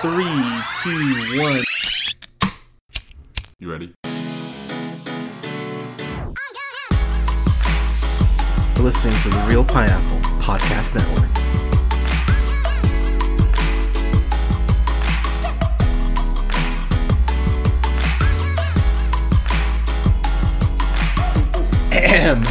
[0.00, 0.24] Three,
[0.82, 1.62] two, one.
[3.58, 3.92] You ready?
[8.78, 11.28] Listening to the Reel Pineapple Podcast Network.
[21.92, 22.42] Ahem.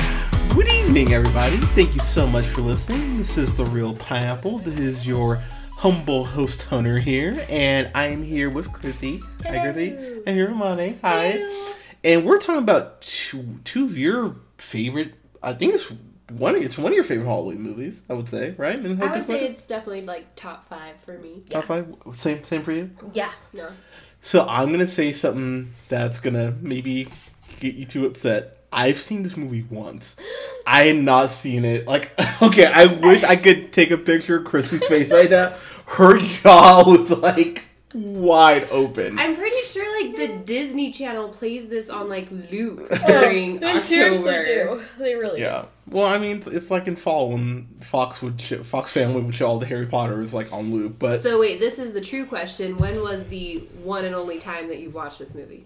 [0.54, 1.58] Good evening, everybody.
[1.58, 3.18] Thank you so much for listening.
[3.18, 4.60] This is the Reel Pineapple.
[4.60, 5.42] This is your
[5.80, 9.22] humble host Hunter here, and I am here with Chrissy.
[9.46, 9.96] Hi, Chrissy.
[10.28, 10.98] And here Money.
[11.02, 11.40] Hi.
[12.04, 15.14] And we're talking about two, two of your favorite.
[15.42, 15.90] I think it's
[16.32, 16.58] one.
[16.58, 18.02] It's one of your favorite Halloween movies.
[18.10, 18.78] I would say, right?
[18.78, 21.44] I would say it's definitely like top five for me.
[21.50, 21.96] top five.
[22.14, 22.92] Same, same for you.
[23.14, 23.32] Yeah.
[23.54, 23.70] No.
[24.20, 27.08] So I'm gonna say something that's gonna maybe
[27.62, 28.59] get you too upset.
[28.72, 30.16] I've seen this movie once.
[30.68, 31.88] I had not seen it.
[31.88, 35.56] Like, okay, I wish I could take a picture of Chrissy's face right now.
[35.86, 37.64] Her jaw was like
[37.96, 39.18] wide open.
[39.18, 44.30] I'm pretty sure like the Disney Channel plays this on like loop during They seriously
[44.36, 44.76] October.
[44.76, 44.84] do.
[45.00, 45.66] They really yeah.
[45.88, 49.34] Well, I mean, it's, it's like in fall when Fox would sh- Fox Family would
[49.34, 52.28] show all the Harry Potters like on loop, but So wait, this is the true
[52.28, 52.78] question.
[52.78, 55.66] When was the one and only time that you've watched this movie?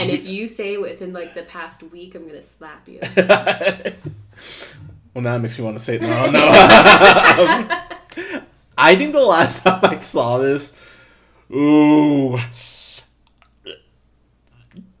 [0.00, 3.00] And if you say within like the past week, I'm gonna slap you.
[5.14, 6.02] Well, now it makes me want to say it.
[6.02, 7.78] No, no.
[8.12, 8.42] Um,
[8.76, 10.72] I think the last time I saw this,
[11.50, 12.38] ooh,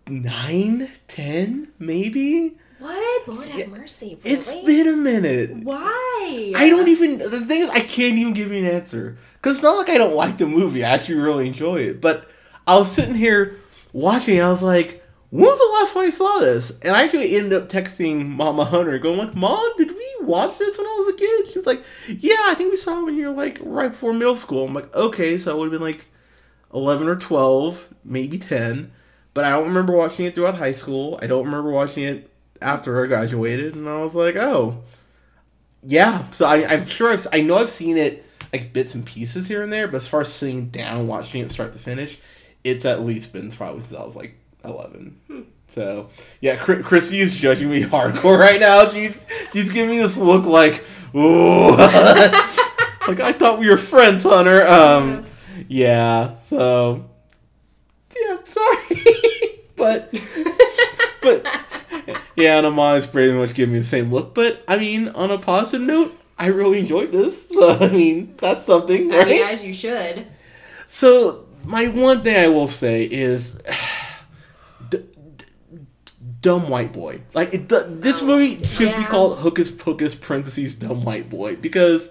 [0.08, 2.56] nine, ten, maybe.
[2.78, 3.28] What?
[3.28, 4.18] Lord have mercy.
[4.24, 4.36] Really?
[4.36, 5.56] It's been a minute.
[5.56, 6.52] Why?
[6.56, 7.18] I don't even.
[7.18, 9.98] The thing is, I can't even give you an answer because it's not like I
[9.98, 10.84] don't like the movie.
[10.84, 12.00] I actually really enjoy it.
[12.00, 12.28] But
[12.66, 13.58] I was sitting here
[13.92, 14.40] watching.
[14.40, 17.52] I was like, "When was the last time I saw this?" And I actually ended
[17.52, 21.18] up texting Mama Hunter, going like, "Mom, did we watch this when I was a
[21.18, 23.90] kid?" She was like, "Yeah, I think we saw it when you were like right
[23.90, 26.06] before middle school." I'm like, "Okay, so it would have been like
[26.74, 28.92] eleven or twelve, maybe ten.
[29.34, 31.18] But I don't remember watching it throughout high school.
[31.22, 34.82] I don't remember watching it after I graduated, and I was like, "Oh."
[35.84, 39.48] Yeah, so I, I'm sure I've, I know I've seen it like bits and pieces
[39.48, 42.18] here and there, but as far as sitting down watching it start to finish,
[42.64, 44.34] it's at least been probably since I was like
[44.64, 45.18] 11.
[45.68, 46.08] So
[46.40, 48.88] yeah, Chris, Chrissy is judging me hardcore right now.
[48.88, 49.18] She's
[49.52, 50.84] she's giving me this look like,
[51.14, 54.66] ooh, like I thought we were friends, Hunter.
[54.66, 55.24] Um,
[55.68, 56.36] yeah.
[56.36, 57.08] So
[58.20, 59.02] yeah, sorry,
[59.76, 60.12] but
[61.22, 61.46] but
[62.36, 64.34] yeah, and Amana's pretty much giving me the same look.
[64.34, 67.48] But I mean, on a positive note, I really enjoyed this.
[67.48, 69.26] So I mean, that's something, I right?
[69.26, 70.26] mean, as you should.
[70.88, 73.54] So my one thing I will say is,
[74.90, 74.98] d-
[75.36, 75.44] d-
[76.40, 77.22] dumb white boy.
[77.34, 79.08] Like it, th- this Oh, movie should be yeah.
[79.08, 82.10] called Hocus Pocus parentheses dumb white boy because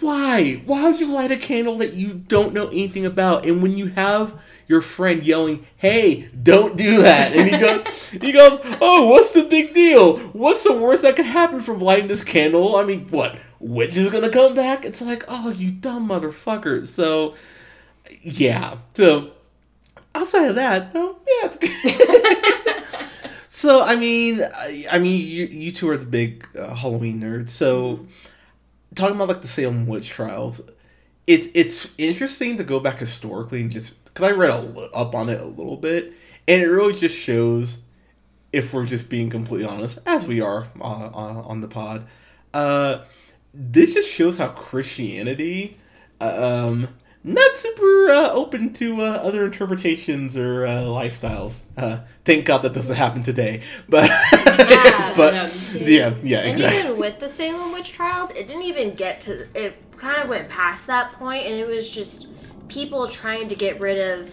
[0.00, 0.62] why?
[0.66, 3.46] Why would you light a candle that you don't know anything about?
[3.46, 4.38] And when you have
[4.68, 9.42] your friend yelling, "Hey, don't do that," and he goes, he goes, "Oh, what's the
[9.42, 10.18] big deal?
[10.18, 12.76] What's the worst that could happen from lighting this candle?
[12.76, 13.36] I mean, what?
[13.58, 17.34] Witch is gonna come back?" It's like, "Oh, you dumb motherfucker!" So,
[18.20, 18.76] yeah.
[18.94, 19.32] So,
[20.14, 22.84] outside of that, no, yeah.
[23.58, 27.48] So I mean, I, I mean, you, you two are the big uh, Halloween nerds.
[27.48, 28.06] So
[28.94, 30.60] talking about like the Salem witch trials,
[31.26, 35.28] it's it's interesting to go back historically and just because I read a, up on
[35.28, 36.12] it a little bit,
[36.48, 37.82] and it really just shows
[38.52, 42.06] if we're just being completely honest, as we are uh, on, on the pod.
[42.52, 43.04] Uh,
[43.54, 45.78] this just shows how Christianity,
[46.20, 46.88] uh, um,
[47.22, 51.60] not super uh, open to uh, other interpretations or uh, lifestyles.
[51.76, 53.62] Uh, thank God that doesn't happen today.
[53.88, 54.10] But
[54.68, 56.78] Yeah, but no, yeah, yeah, And exactly.
[56.80, 59.46] even with the Salem witch trials, it didn't even get to.
[59.54, 62.26] It kind of went past that point, and it was just
[62.68, 64.30] people trying to get rid of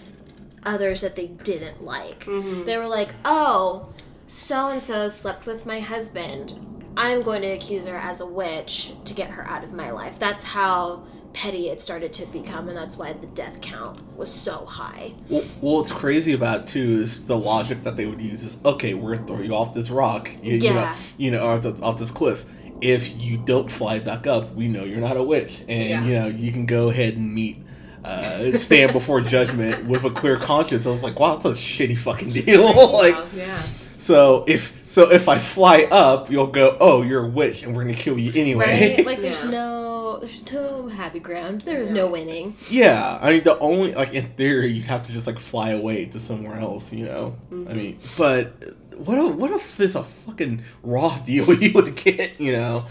[0.63, 2.25] others that they didn't like.
[2.25, 2.65] Mm-hmm.
[2.65, 3.93] They were like, "Oh,
[4.27, 6.55] so and so slept with my husband.
[6.97, 10.17] I'm going to accuse her as a witch to get her out of my life."
[10.19, 11.03] That's how
[11.33, 15.13] petty it started to become, and that's why the death count was so high.
[15.29, 18.93] Well, well, what's crazy about too is the logic that they would use is okay,
[18.93, 20.95] we're gonna throw you off this rock, you, you know, Yeah.
[21.17, 22.45] you know, off, the, off this cliff.
[22.81, 26.05] If you don't fly back up, we know you're not a witch, and Yeah.
[26.05, 27.57] you know you can go ahead and meet,
[28.05, 30.85] uh, stand before judgment with a clear conscience.
[30.85, 32.91] I was like, wow, that's a shitty fucking deal.
[32.93, 33.59] like, yeah.
[33.99, 37.83] so if so, if I fly up, you'll go, oh, you're a witch, and we're
[37.83, 38.95] gonna kill you anyway.
[38.97, 39.05] Right?
[39.05, 39.49] Like there's Yeah.
[39.51, 41.61] no there's no happy ground.
[41.63, 42.55] There's no winning.
[42.69, 46.05] Yeah, I mean the only like in theory you'd have to just like fly away
[46.05, 47.35] to somewhere else, you know.
[47.51, 48.53] I mean, but
[48.95, 52.85] what if, what if it's a fucking raw deal you would get, you know?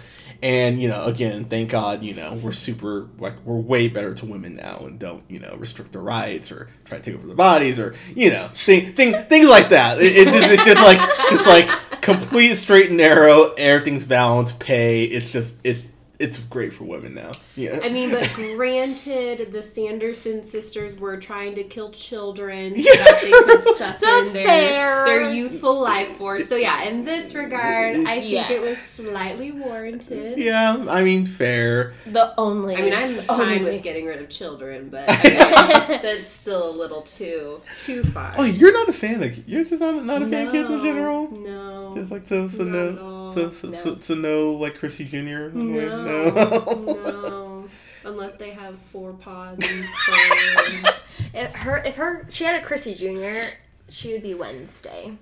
[0.44, 4.26] And you know, again, thank God, you know, we're super like we're way better to
[4.26, 7.34] women now and don't you know restrict their rights or try to take over their
[7.34, 9.96] bodies or you know thing, thing, things like that.
[10.02, 10.98] It, it, it's just like
[11.32, 13.54] it's like complete straight and narrow.
[13.54, 14.60] Everything's balanced.
[14.60, 15.04] Pay.
[15.04, 15.78] It's just it.
[16.18, 17.32] It's great for women now.
[17.56, 17.80] Yeah.
[17.82, 23.04] I mean, but granted, the Sanderson sisters were trying to kill children so Yeah.
[23.04, 25.04] that they could suck So in their, fair.
[25.06, 26.48] their youthful life force.
[26.48, 30.38] So yeah, in this regard, I think it was slightly warranted.
[30.38, 30.84] yeah.
[30.88, 31.94] I mean, fair.
[32.06, 32.76] The only.
[32.76, 35.14] I mean, I'm fine only- with getting rid of children, but I
[35.88, 38.32] mean, that's still a little too too far.
[38.38, 40.80] Oh, you're not a fan of you're just not, not a fan of kids in
[40.82, 41.30] general.
[41.30, 41.92] No.
[41.96, 43.13] Just like so, so Not at no, all.
[43.34, 43.76] So so, No.
[43.78, 45.50] so so no like Chrissy Jr.
[45.52, 46.74] no, no.
[46.84, 47.68] no.
[48.04, 50.90] Unless they have four paws and fur.
[51.32, 53.40] If her, if her, she had a Chrissy Jr.,
[53.88, 55.16] she would be Wednesday.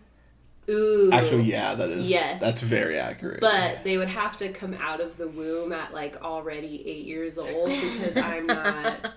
[0.69, 1.11] Ooh.
[1.13, 2.09] Actually, yeah, that is.
[2.09, 2.41] Yes.
[2.41, 3.41] that's very accurate.
[3.41, 7.39] But they would have to come out of the womb at like already eight years
[7.39, 8.97] old because I'm not.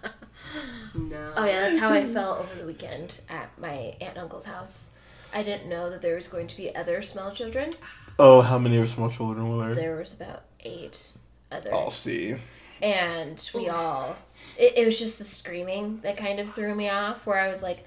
[0.94, 1.34] No.
[1.36, 4.92] Oh yeah, that's how I felt over the weekend at my aunt and uncle's house.
[5.34, 7.72] I didn't know that there was going to be other small children.
[8.20, 9.76] Oh, how many of small children were there?
[9.76, 11.10] There was about eight
[11.52, 11.72] others.
[11.74, 12.36] I'll see.
[12.82, 14.18] And we all,
[14.60, 17.26] it, it was just the screaming that kind of threw me off.
[17.26, 17.86] Where I was like,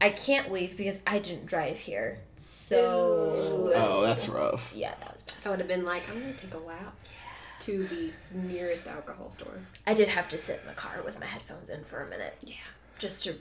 [0.00, 2.18] I can't leave because I didn't drive here.
[2.36, 3.72] So Ew.
[3.74, 4.72] Oh, that's rough.
[4.74, 5.34] yeah, that was bad.
[5.44, 6.94] I would have been like, I'm gonna take a lap
[7.60, 9.60] to the nearest alcohol store.
[9.86, 12.34] I did have to sit in the car with my headphones in for a minute
[12.40, 12.54] Yeah.
[12.98, 13.34] just to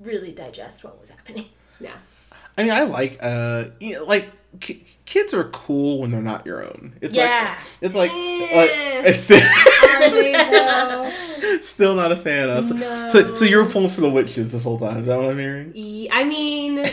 [0.00, 1.46] really digest what was happening.
[1.80, 1.94] Yeah.
[2.58, 4.28] I mean, I like uh, you know, like
[4.60, 6.94] ki- kids are cool when they're not your own.
[7.00, 7.46] It's Yeah.
[7.48, 8.56] like it's like, Eh.
[8.60, 8.70] like
[9.06, 11.60] it's Are they though?
[11.62, 12.68] still not a fan of.
[12.68, 13.08] So, No.
[13.08, 14.98] so, so you were pulling for the witches this whole time.
[14.98, 15.72] Is that what I'm hearing?
[15.74, 16.84] Ye- I mean,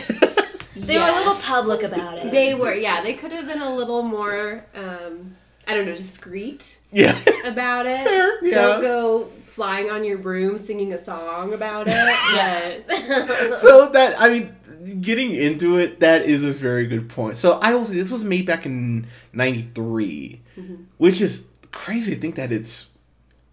[0.76, 2.30] They were a little public about it.
[2.30, 3.00] They were, yeah.
[3.02, 5.34] They could have been a little more, um,
[5.66, 7.16] I don't know, discreet Yeah.
[7.46, 8.04] about it.
[8.04, 8.54] Fair, yeah.
[8.62, 12.84] Don't go flying on your broom singing a song about it.
[12.88, 14.54] But so that I mean,
[15.00, 17.36] getting into it, that is a very good point.
[17.36, 20.74] So I will say this was made back in '93, mm-hmm.
[20.98, 22.90] which is crazy to think that it's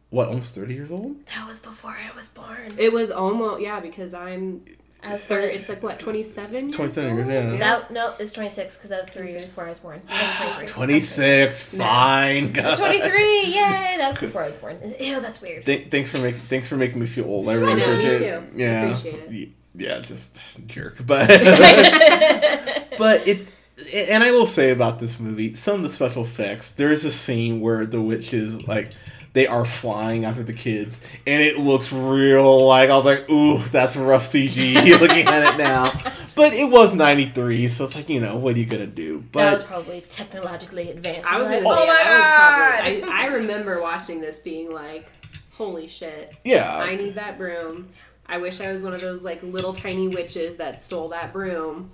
[0.10, 1.26] what almost 30 years old.
[1.36, 2.68] that was before I was born.
[2.78, 4.64] it was almost, yeah, because I'm
[5.02, 5.44] as was third.
[5.46, 6.72] It's like what, 27?
[6.72, 7.58] 27 years, yeah.
[7.58, 10.02] That no, it's 26 because that was three years before I was born.
[10.08, 12.54] That was 26, fine.
[12.56, 13.54] It's 23, yay!
[13.98, 14.78] That was before I was born.
[15.00, 15.66] Ew, that's weird.
[15.66, 17.50] Th- thanks for making thanks for making me feel old.
[17.50, 18.26] I really I know, me appreciate too.
[18.36, 18.54] it.
[18.56, 19.50] Yeah, Appreciate it.
[19.76, 21.28] Y- Yeah, just jerk, but
[22.98, 23.52] but it.
[23.94, 26.74] And I will say about this movie, some of the special effects.
[26.74, 28.92] There is a scene where the witches like
[29.34, 32.68] they are flying after the kids, and it looks real.
[32.68, 35.92] Like I was like, "Ooh, that's rough CG." looking at it now,
[36.36, 39.24] but it was '93, so it's like you know, what are you gonna do?
[39.34, 41.30] that was But probably technologically advanced.
[41.30, 42.92] I was gonna like, say, oh my that god!
[42.92, 43.12] was probably.
[43.12, 45.12] I, I remember watching this being like,
[45.52, 47.88] holy shit, yeah, I need that broom.
[48.26, 51.92] I wish I was one of those like little tiny witches that stole that broom.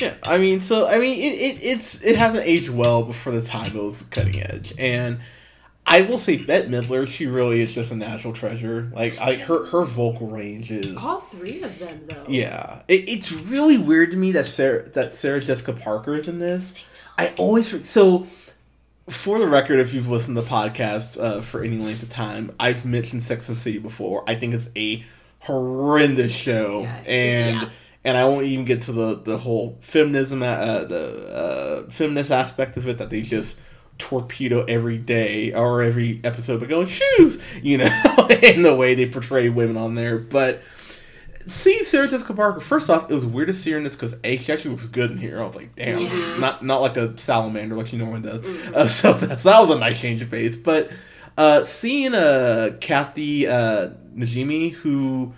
[0.00, 3.30] Yeah, I mean, so I mean, it, it it's it hasn't aged well, but for
[3.32, 4.72] the time it was cutting edge.
[4.78, 5.18] And
[5.86, 8.90] I will say, Bette Midler, she really is just a natural treasure.
[8.94, 12.24] Like, I her her vocal range is All three of them, though.
[12.28, 12.82] yeah.
[12.88, 16.74] It, it's really weird to me that Sarah that Sarah Jessica Parker is in this.
[17.16, 18.26] I always so.
[19.08, 22.54] For the record, if you've listened to the podcast uh, for any length of time,
[22.60, 24.22] I've mentioned Sex and City before.
[24.28, 25.02] I think it's a
[25.40, 26.96] horrendous show, Yeah.
[27.06, 27.68] and Yeah.
[28.04, 31.26] and I won't even get to the the whole feminism, uh, the
[31.86, 33.60] uh, feminist aspect of it that they just
[33.98, 37.88] torpedo every day or every episode by going shoes, you know,
[38.42, 40.18] in the way they portray women on there.
[40.18, 40.62] But
[41.46, 42.60] see Sarah Jessica Parker.
[42.60, 44.86] First off, it was weird to see her in this because a she actually looks
[44.86, 45.40] good in here.
[45.40, 46.36] I was like, damn, Yeah.
[46.38, 48.44] not not like a salamander like she normally does.
[48.68, 50.56] Uh, so that, so that was a nice change of pace.
[50.56, 50.90] But
[51.38, 55.32] uh, seeing uh, Kathy uh, Najimy, who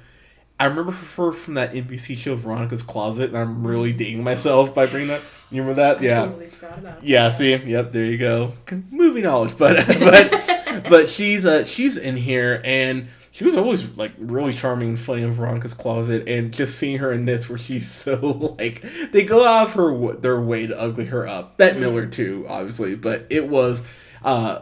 [0.58, 4.86] I remember her from that NBC show Veronica's Closet, and I'm really dating myself by
[4.86, 5.20] bringing that.
[5.50, 5.98] You remember that?
[5.98, 6.26] I Yeah.
[6.26, 8.52] totally forgot about Yeah, see, yep, there you go.
[8.90, 14.12] Movie knowledge, but but but she's uh she's in here and she was always like
[14.18, 17.90] really charming and funny in Veronica's Closet, and just seeing her in this where she's
[17.92, 21.56] so like they go out of her their way to ugly her up.
[21.56, 23.82] Bette Midler too, obviously, but it was
[24.22, 24.60] uh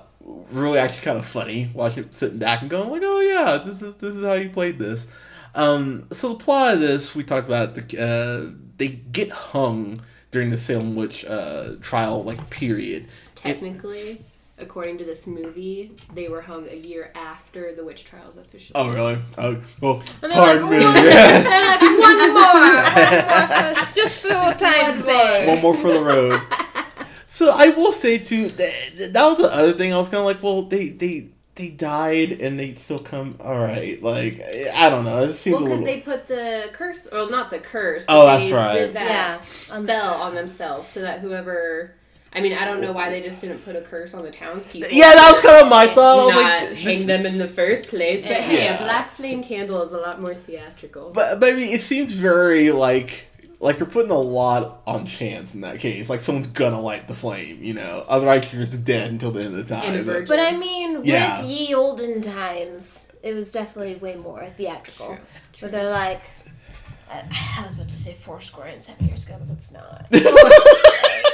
[0.50, 3.96] really actually kind of funny watching sitting back and going like, oh yeah, this is
[3.96, 5.06] this is how you played this.
[5.54, 10.50] Um, so the plot of this we talked about the uh they get hung during
[10.50, 13.06] the Salem witch uh, trial like period.
[13.34, 14.20] Technically,
[14.58, 18.72] according to this movie, they were hung a year after the witch trials officially.
[18.74, 19.18] Oh really?
[19.38, 20.84] Oh well, they're pardon like, me.
[20.84, 21.78] "Oh, Yeah.
[21.80, 22.52] Like, one more!
[22.52, 25.48] One more for- just for time's one sake.
[25.48, 26.40] One more for the road.
[27.38, 29.92] So I will say too that, that was the other thing.
[29.92, 33.36] I was kind of like, well, they they they died and they still come.
[33.38, 34.42] All right, like
[34.74, 35.22] I don't know.
[35.22, 35.94] It seemed Well, because little.
[35.94, 38.04] they put the curse, well, not the curse.
[38.08, 38.74] Oh, that's they right.
[38.80, 39.40] Did that Yeah.
[39.42, 41.92] spell on themselves so that whoever.
[42.32, 44.90] I mean, I don't know why they just didn't put a curse on the townspeople.
[44.90, 46.30] yeah, that was kind of my thought.
[46.30, 48.22] Not like, hang them in the first place.
[48.26, 51.10] But hey, a black flame candle is a lot more theatrical.
[51.10, 53.27] But, but I mean, it seems very like
[53.60, 56.08] like you're putting a lot on chance in that case.
[56.08, 58.04] Like someone's gonna light the flame, you know.
[58.08, 59.84] Otherwise, you're just dead until the end of the time.
[59.84, 60.26] And a virgin.
[60.26, 61.40] But I mean, Yeah.
[61.42, 65.16] with ye olden times, it was definitely way more theatrical.
[65.52, 66.22] True, But they're like,
[67.10, 67.22] I,
[67.58, 70.06] I was about to say four score and seven years ago, but that's not.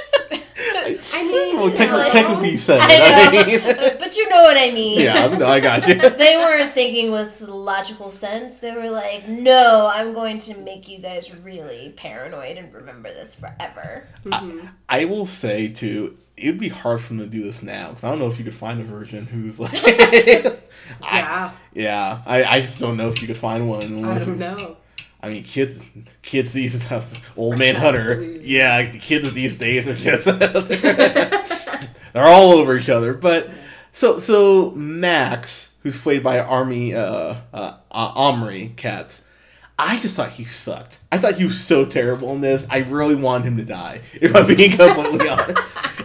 [0.57, 3.45] I mean, Well, technically, Like- technically you said I it.
[3.45, 5.01] I mean, but you know what I mean.
[5.01, 5.95] yeah, no, I got you.
[6.11, 8.59] they weren't thinking with logical sense.
[8.59, 13.35] They were like, "No, I'm going to make you guys really paranoid and remember this
[13.35, 14.07] forever."
[14.89, 18.05] I will say too, it would be hard for them to do this now because
[18.05, 20.53] I don't know if you could find a version who's like, I,
[21.03, 24.05] yeah, yeah, I, I just don't know if you could find one.
[24.05, 24.77] I don't know.
[25.25, 25.83] I mean, kids,
[26.21, 26.87] kids these
[27.35, 28.13] old man Hunter.
[28.13, 28.41] of the womb.
[28.43, 30.27] Yeah, the kids these days are just
[32.13, 33.15] they're all over each other.
[33.15, 33.49] But
[33.91, 39.27] so so Max, who's played by Army uh, uh, uh, Omri Katz,
[39.79, 40.99] I just thought he sucked.
[41.11, 42.67] I thought he was so terrible in this.
[42.69, 45.59] I really wanted him to die, if I'm being completely honest.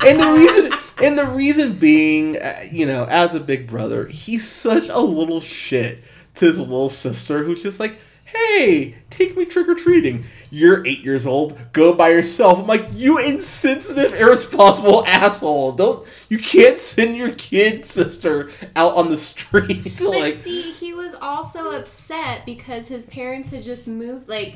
[0.07, 0.73] And the reason,
[1.03, 5.41] and the reason being, uh, you know, as a big brother, he's such a little
[5.41, 7.97] shit to his little sister, who's just like,
[8.33, 11.57] "Hey, take me trick or treating." You're eight years old.
[11.73, 12.57] Go by yourself.
[12.59, 15.73] I'm like, you insensitive, irresponsible asshole.
[15.73, 19.97] Don't you can't send your kid sister out on the street.
[19.99, 24.27] But like, see, he was also upset because his parents had just moved.
[24.27, 24.55] Like,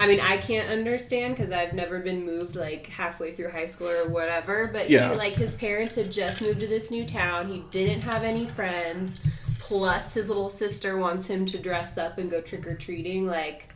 [0.00, 3.88] I mean, I can't understand because I've never been moved like halfway through high school
[3.88, 4.70] or whatever.
[4.72, 5.10] But Yeah.
[5.10, 7.48] he, like, his parents had just moved to this new town.
[7.48, 9.18] He didn't have any friends.
[9.66, 13.26] Plus, his little sister wants him to dress up and go trick or treating.
[13.26, 13.74] Like,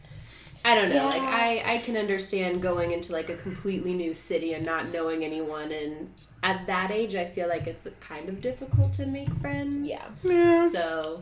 [0.65, 1.07] I don't know.
[1.07, 5.25] Like, I I can understand going into like a completely new city and not knowing
[5.25, 6.13] anyone and.
[6.43, 9.87] At that age, I feel like it's kind of difficult to make friends.
[9.87, 10.09] Yeah.
[10.23, 10.71] yeah.
[10.71, 11.21] So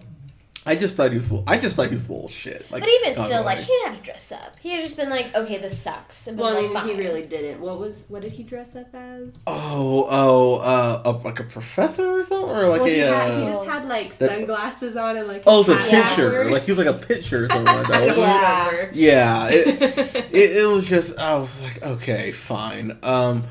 [0.69, 1.33] I just thought he was.
[1.33, 2.71] Little, I just thought he was a little shit.
[2.71, 4.57] Like, But even still, gonna like he didn't have to dress up.
[4.61, 7.23] He had just been like, "Okay, this sucks." And been Well, I mean, he really
[7.23, 7.63] didn't.
[7.63, 9.43] What was what did he dress up as?
[9.47, 13.15] Oh, oh, uh, a, like a professor or something, or like well, he, a.
[13.15, 15.43] had, he uh, just had like that- sunglasses on and like.
[15.47, 16.51] oh, it's a his hat Yeah.
[16.53, 18.07] Like he was like a pitcher or something like that.
[18.07, 18.91] don't Yeah.
[18.93, 19.83] Yeah, it,
[20.35, 22.99] it, it was just I was like, okay, fine.
[23.03, 23.45] Um,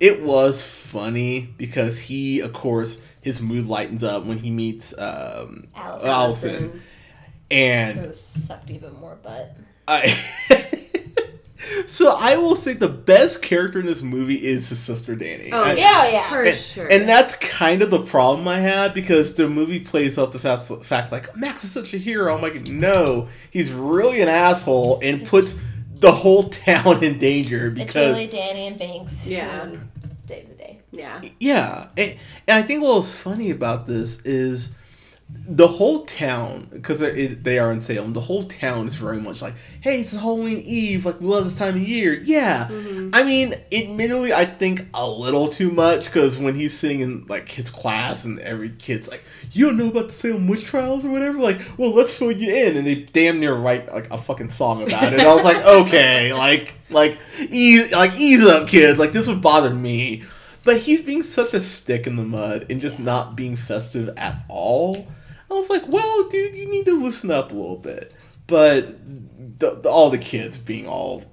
[0.00, 5.68] it was funny because he, of course, his mood lightens up when he meets um,
[5.74, 6.08] Allison.
[6.10, 6.82] Allison,
[7.50, 9.56] and sucked even more butt.
[9.88, 10.14] I.
[11.86, 15.50] so I will say the best character in this movie is his sister Danny.
[15.52, 16.28] Oh I- yeah, Yeah, yeah.
[16.28, 16.88] for and, sure.
[16.90, 20.66] and that's kind of the problem I had because the movie plays up the fact,
[20.84, 22.34] fact like Max is such a hero.
[22.34, 25.58] I'm like, no, he's really an asshole and puts
[25.94, 29.26] the whole town in danger It's because really Danny and Binx.
[29.26, 29.66] Yeah.
[29.66, 29.78] who
[30.28, 30.78] Save the day.
[30.92, 34.72] Yeah, yeah, and, and I think what was funny about this is
[35.34, 38.12] the whole town because they are in Salem.
[38.12, 41.06] The whole town is very much like, hey, it's Halloween Eve.
[41.06, 42.20] Like we love this time of year.
[42.22, 43.10] Yeah, mm-hmm.
[43.12, 47.48] I mean, admittedly, I think a little too much because when he's sitting in like
[47.48, 51.10] his class and every kid's like, you don't know about the Salem witch trials or
[51.10, 51.38] whatever.
[51.38, 54.82] Like, well, let's fill you in, and they damn near write like a fucking song
[54.82, 55.20] about it.
[55.20, 57.18] I was like, okay, like, like,
[57.48, 58.98] ease, like ease up, kids.
[58.98, 60.24] Like this would bother me.
[60.64, 64.44] But he's being such a stick in the mud and just not being festive at
[64.48, 65.06] all.
[65.50, 68.12] I was like, well, dude, you need to loosen up a little bit.
[68.46, 68.96] But
[69.58, 71.24] the, the, all the kids being all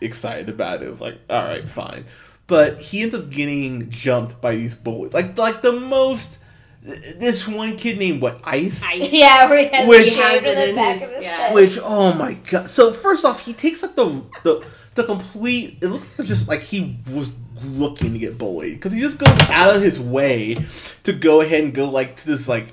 [0.00, 2.04] excited about it was like, all right, fine.
[2.46, 6.38] But he ends up getting jumped by these bullies, like like the most.
[6.82, 9.08] This one kid named what Ice, Ice.
[9.12, 11.24] Yeah, where he has Which- the He has it the in back his- of his
[11.24, 11.52] yeah.
[11.54, 12.68] which oh my god!
[12.70, 14.64] So first off, he takes like the the
[14.96, 15.78] the complete.
[15.82, 17.28] It looks just like he was
[17.64, 20.56] looking to get bullied because he just goes out of his way
[21.04, 22.68] to go ahead and go like to this like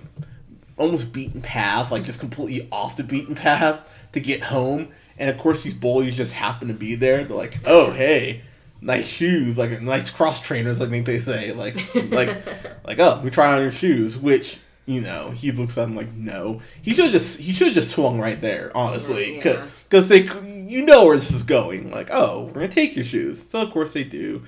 [0.77, 4.89] almost beaten path, like just completely off the beaten path to get home.
[5.17, 7.23] And of course, these bullies just happen to be there.
[7.23, 8.43] They're like, "Oh, hey,
[8.81, 11.75] nice shoes, like nice cross trainers." I think they say, like,
[12.11, 12.37] like,
[12.85, 16.13] like, "Oh, we try on your shoes." Which you know, he looks at them like,
[16.13, 19.65] "No." He should just he should just swung right there, honestly, Yeah.
[19.89, 21.89] because they you know where this is going.
[21.91, 23.43] Like, oh, we're gonna take your shoes.
[23.49, 24.43] So of course they do.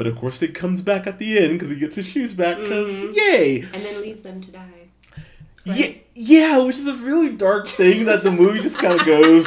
[0.00, 2.56] But of course, it comes back at the end because he gets his shoes back.
[2.56, 3.12] Because mm-hmm.
[3.12, 4.88] yay, and then leaves them to die.
[5.66, 9.46] yeah, yeah, which is a really dark thing that the movie just kind of goes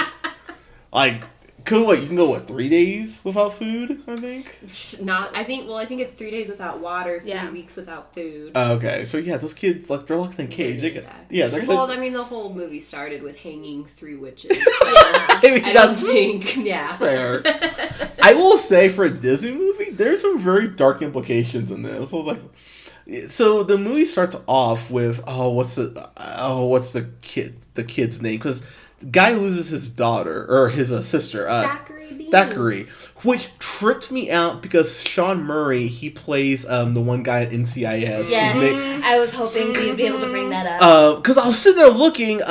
[0.91, 1.23] like
[1.65, 4.01] Cause what you can go what three days without food?
[4.05, 4.57] I think.
[5.01, 5.65] Not, I think.
[5.67, 7.49] Well, I think it's three days without water, three Yeah.
[7.51, 8.51] weeks without food.
[8.55, 10.81] Uh, okay, so yeah, those kids like they're locked in a cage.
[10.81, 11.97] They get, yeah, they're Well, gonna.
[11.99, 14.51] I mean, the whole movie started with hanging three witches.
[14.81, 16.57] I mean, I don't think.
[16.63, 16.87] Yeah.
[16.97, 17.41] fair.
[18.21, 22.11] I will say for a Disney movie, there's some very dark implications in this.
[22.11, 27.09] I was like, so the movie starts off with oh, what's the oh, what's the
[27.21, 28.37] kid the kid's name?
[28.37, 31.47] Because the guy loses his daughter or his uh, sister.
[31.47, 32.29] Uh, Thackery Binx.
[32.31, 32.89] Thackery,
[33.25, 38.29] which tripped me out because Sean Murray he plays um the one guy at NCIS.
[38.29, 41.21] Yes, His name- I was hoping we'd be able to bring that up.
[41.21, 42.45] because I was sitting there looking, uh,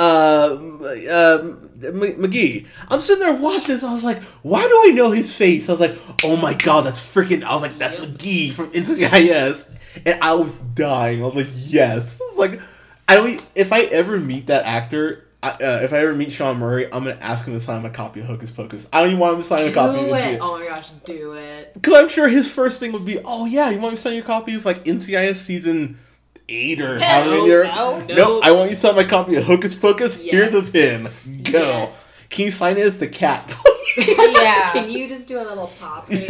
[1.11, 1.37] uh,
[1.83, 2.65] M- McGee.
[2.89, 3.83] I'm sitting there watching this.
[3.83, 5.67] I was like, why do I know his face?
[5.67, 7.43] I was like, oh my god, that's freaking.
[7.43, 8.09] I was like, that's Yep.
[8.09, 9.65] McGee from NCIS,
[10.05, 11.21] and I was dying.
[11.21, 12.19] I was like, yes.
[12.21, 12.61] I was like,
[13.07, 13.45] I don't.
[13.55, 15.25] If I ever meet that actor.
[15.43, 17.89] I, uh, if I ever meet Sean Murray, I'm gonna ask him to sign my
[17.89, 18.87] copy of Hocus Pocus.
[18.93, 20.35] I don't even want him to sign a copy of it.
[20.35, 20.39] it.
[20.41, 21.73] Oh my gosh, do it.
[21.73, 24.13] Because I'm sure his first thing would be, oh yeah, you want me to sign
[24.15, 25.99] your copy of like NCIS season
[26.47, 27.63] eight or how many No, there?
[27.65, 27.99] no.
[27.99, 28.45] no, Nope.
[28.45, 30.21] I want you to sign my copy of Hocus Pocus.
[30.21, 31.03] Here's a pin.
[31.43, 31.51] Go.
[31.59, 32.23] Yes.
[32.29, 33.53] Can you sign it as the cat?
[33.95, 34.71] Yeah.
[34.71, 36.25] Can you just do a little pop on there?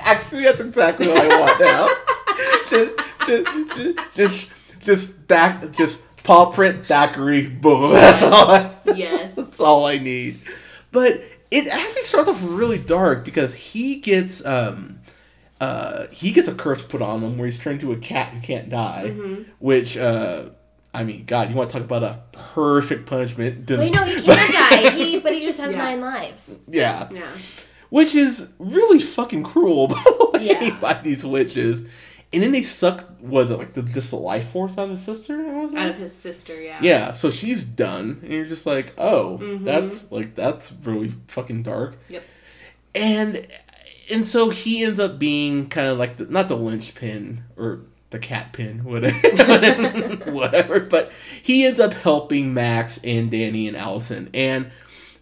[0.00, 1.88] Actually, that's exactly what I want now.
[2.68, 2.92] just,
[3.26, 7.60] just, just, just, just, Thac- just paw print Thackery.
[7.60, 7.92] Boom.
[7.94, 8.50] That's all.
[8.50, 9.34] I, Yes.
[9.36, 10.40] That's all I need.
[10.90, 15.00] But it actually starts off really dark because he gets um
[15.60, 18.40] uh he gets a curse put on him where he's turned into a cat who
[18.40, 19.04] can't die.
[19.14, 19.42] Mm-hmm.
[19.60, 20.50] Which uh
[20.96, 23.68] I mean, God, you want to talk about a perfect punishment?
[23.68, 24.90] Wait, no, he can't die.
[24.90, 25.78] He, but he just has Yeah.
[25.78, 26.58] nine lives.
[26.68, 27.26] Yeah, Yeah.
[27.90, 30.78] which is really fucking cruel by the way Yeah.
[30.80, 31.82] by these witches.
[32.34, 35.02] And then they suck was it like the just the life force out of his
[35.02, 35.38] sister?
[35.42, 35.78] What was it?
[35.78, 36.78] Out of his sister, yeah.
[36.82, 39.64] Yeah, so she's done, and you're just like, oh, Mhm.
[39.64, 41.96] that's like that's really fucking dark.
[42.08, 42.22] Yep.
[42.94, 43.46] And
[44.10, 48.18] and so he ends up being kind of like the, not the linchpin or the
[48.18, 50.80] cat pin, whatever, whatever.
[50.80, 51.10] But
[51.42, 54.70] he ends up helping Max and Danny and Allison, and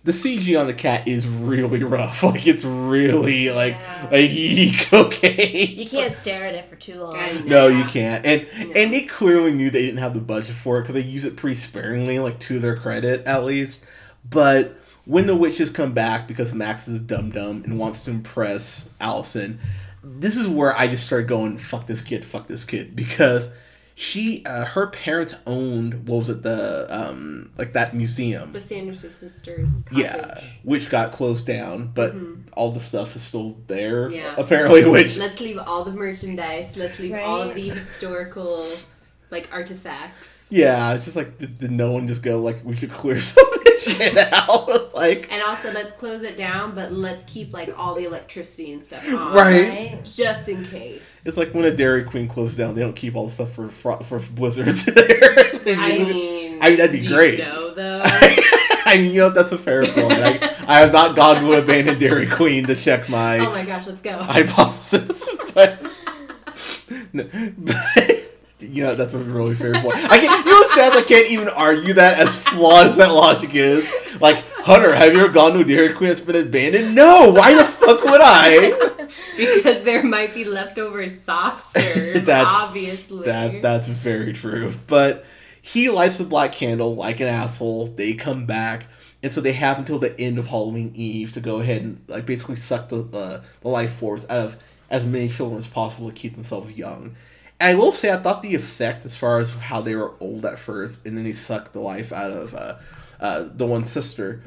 [0.04, 2.23] the CG on the cat is really rough.
[2.23, 4.08] Like it's really like Yeah.
[4.10, 5.65] like eek, okay.
[5.67, 7.47] You can't stare at it for too long.
[7.47, 7.78] No, Yeah.
[7.78, 8.26] you can't.
[8.26, 8.73] And No.
[8.75, 11.36] and they clearly knew they didn't have the budget for it because they use it
[11.36, 13.84] pretty sparingly, like to their credit at least.
[14.28, 18.88] But when the witches come back because Max is dumb dumb and wants to impress
[19.00, 19.58] Allison,
[20.02, 23.50] this is where I just started going, "Fuck this kid, fuck this kid," because
[23.95, 28.52] she, uh, her parents owned what was it the um like that museum.
[28.52, 29.83] The Sanderson sisters.
[29.87, 30.05] Cottage.
[30.05, 32.15] Yeah, which got closed down, but
[32.55, 34.11] all the stuff is still there.
[34.11, 34.35] Yeah.
[34.39, 34.85] apparently.
[34.93, 36.76] Which Let's leave all the merchandise.
[36.76, 38.67] Let's leave all the historical,
[39.31, 40.49] like artifacts.
[40.50, 43.45] Yeah, it's just like did, did no one just go like we should clear some
[43.52, 43.61] of this
[43.97, 44.95] shit out?
[44.95, 48.82] like And also, let's close it down, but let's keep like all the electricity and
[48.82, 49.68] stuff on, Right.
[49.68, 50.00] Right?
[50.04, 51.23] Just in case.
[51.25, 53.68] it's like when a Dairy Queen closes down, they don't keep all the stuff for
[53.68, 55.50] fro- for blizzards there.
[55.66, 57.38] I mean, I mean, that'd be great.
[57.38, 58.00] You know, though.
[58.84, 60.12] I mean, you know that's a fair point.
[60.12, 63.64] I, I have not gone to an abandoned Dairy Queen to check my oh my
[63.64, 64.23] gosh, let's go.
[64.23, 65.80] hypothesis, but,
[67.14, 67.28] but
[68.62, 69.96] you know that's a really fair point.
[69.96, 70.92] I can you know sad?
[70.92, 73.90] I can't even argue that as flawed as that logic is.
[74.20, 76.94] Like Hunter, have you ever gone to a Dairy Queen that's been abandoned?
[76.94, 77.30] No.
[77.32, 78.70] Why the fuck would I?
[79.36, 82.25] because there might be leftover soft serve.
[82.26, 83.25] That's- obviously.
[83.25, 84.72] That that's very true.
[84.86, 85.25] But
[85.60, 87.86] he lights the black candle like an asshole.
[87.88, 88.86] They come back,
[89.22, 92.26] and so they have until the end of Halloween Eve to go ahead and like
[92.26, 94.56] basically suck the uh, the life force out of
[94.90, 97.16] as many children as possible to keep themselves young.
[97.62, 100.58] I will say, I thought the effect as far as how they were old at
[100.58, 102.54] first, and then they sucked the life out of.
[102.54, 102.75] Uh,
[103.20, 104.42] uh, the one sister.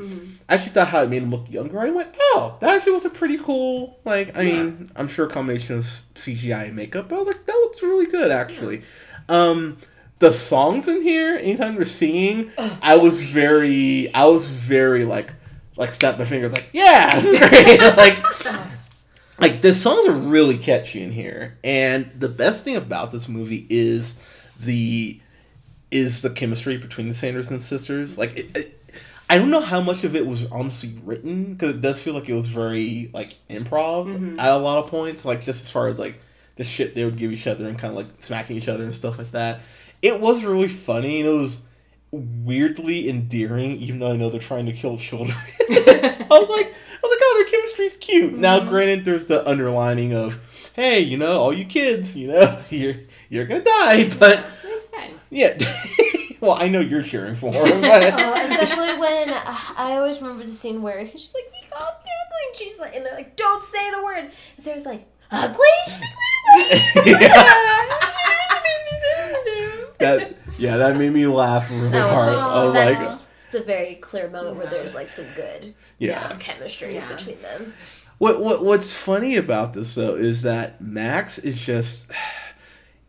[0.49, 1.79] I actually thought how it made him look younger.
[1.79, 3.97] I went, oh, that actually was a pretty cool.
[4.03, 7.45] Like, I mean, I'm sure a combination of CGI and makeup, but I was like,
[7.45, 8.81] that looks really good actually.
[9.29, 9.77] Um,
[10.19, 12.51] the songs in here, anytime they're singing,
[12.81, 15.31] I was very, I was very like,
[15.77, 17.79] like snap my fingers, like, yeah, this is great.
[17.95, 18.25] like,
[19.39, 23.65] like the songs are really catchy in here, and the best thing about this movie
[23.69, 24.21] is
[24.59, 25.19] the
[25.91, 28.17] is the chemistry between the Sanderson sisters.
[28.17, 28.93] Like, it, it,
[29.29, 32.29] I don't know how much of it was honestly written because it does feel like
[32.29, 34.39] it was very like improv mm-hmm.
[34.39, 35.25] at a lot of points.
[35.25, 36.19] Like just as far as like
[36.57, 38.93] the shit they would give each other and kind of like smacking each other and
[38.93, 39.61] stuff like that.
[40.01, 41.63] It was really funny and it was
[42.11, 45.35] weirdly endearing, even though I know they're trying to kill children.
[45.69, 46.73] I was like, I was like,
[47.35, 48.33] oh, their chemistry's cute.
[48.33, 50.39] Now, granted, there's the underlining of,
[50.75, 52.95] hey, you know, all you kids, you know, you're
[53.29, 55.19] you're gonna die, but That's fine.
[55.29, 55.57] yeah.
[56.41, 59.41] well, I know you're cheering for him, but Uh, especially when uh,
[59.77, 61.81] I always remember the scene where she's like, "We got
[62.47, 64.19] And she's like, and they're like, don't say the word.
[64.19, 65.65] And Sarah's like, ugly?
[65.85, 66.09] She's like,
[66.55, 67.07] what?
[67.07, 67.29] Yeah.
[69.99, 72.33] That that yeah, that made me laugh really was, hard.
[72.35, 73.24] I was like, that's, it's
[73.55, 76.35] a very clear moment where there's like some good yeah.
[76.39, 77.11] chemistry Yeah.
[77.11, 77.73] between them.
[78.17, 82.11] What what what's funny about this though is that Max is just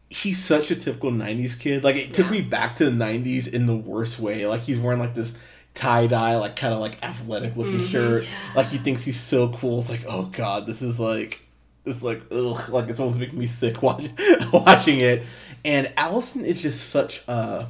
[0.08, 1.84] he's such a typical '90s kid.
[1.84, 2.32] Like it took Yeah.
[2.32, 4.46] me back to the '90s in the worst way.
[4.46, 5.36] Like he's wearing like this
[5.74, 7.88] tie dye, like kind of like athletic looking Mhm.
[7.90, 8.24] shirt.
[8.24, 8.30] Yeah.
[8.56, 9.80] Like he thinks he's so cool.
[9.80, 11.40] It's like oh god, this is like
[11.84, 14.16] it's like ugh, like it's almost making me sick watching
[14.52, 15.22] watching it.
[15.64, 17.68] And Allison is just such a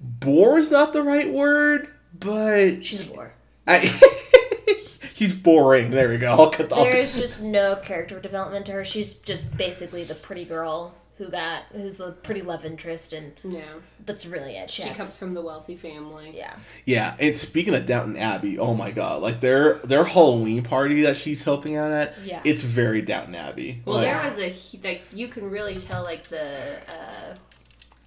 [0.00, 3.32] bore is not the right word, but She's a bore.
[3.66, 3.86] I,
[5.14, 5.90] she's boring.
[5.90, 6.30] There we go.
[6.30, 8.84] I'll cut the, I'll cut- There's just no character development to her.
[8.84, 13.60] She's just basically the pretty girl who got who's the pretty love interest, and Yeah.
[14.06, 14.70] that's really it.
[14.70, 16.32] She, She has- comes from the wealthy family.
[16.36, 16.54] yeah.
[16.86, 21.16] Yeah, and speaking of Downton Abbey, oh my god, like their their Halloween party that
[21.16, 22.40] she's helping out at, Yeah.
[22.44, 23.82] it's very Downton Abbey.
[23.84, 27.34] Well, like, there was a like you can really tell like the uh,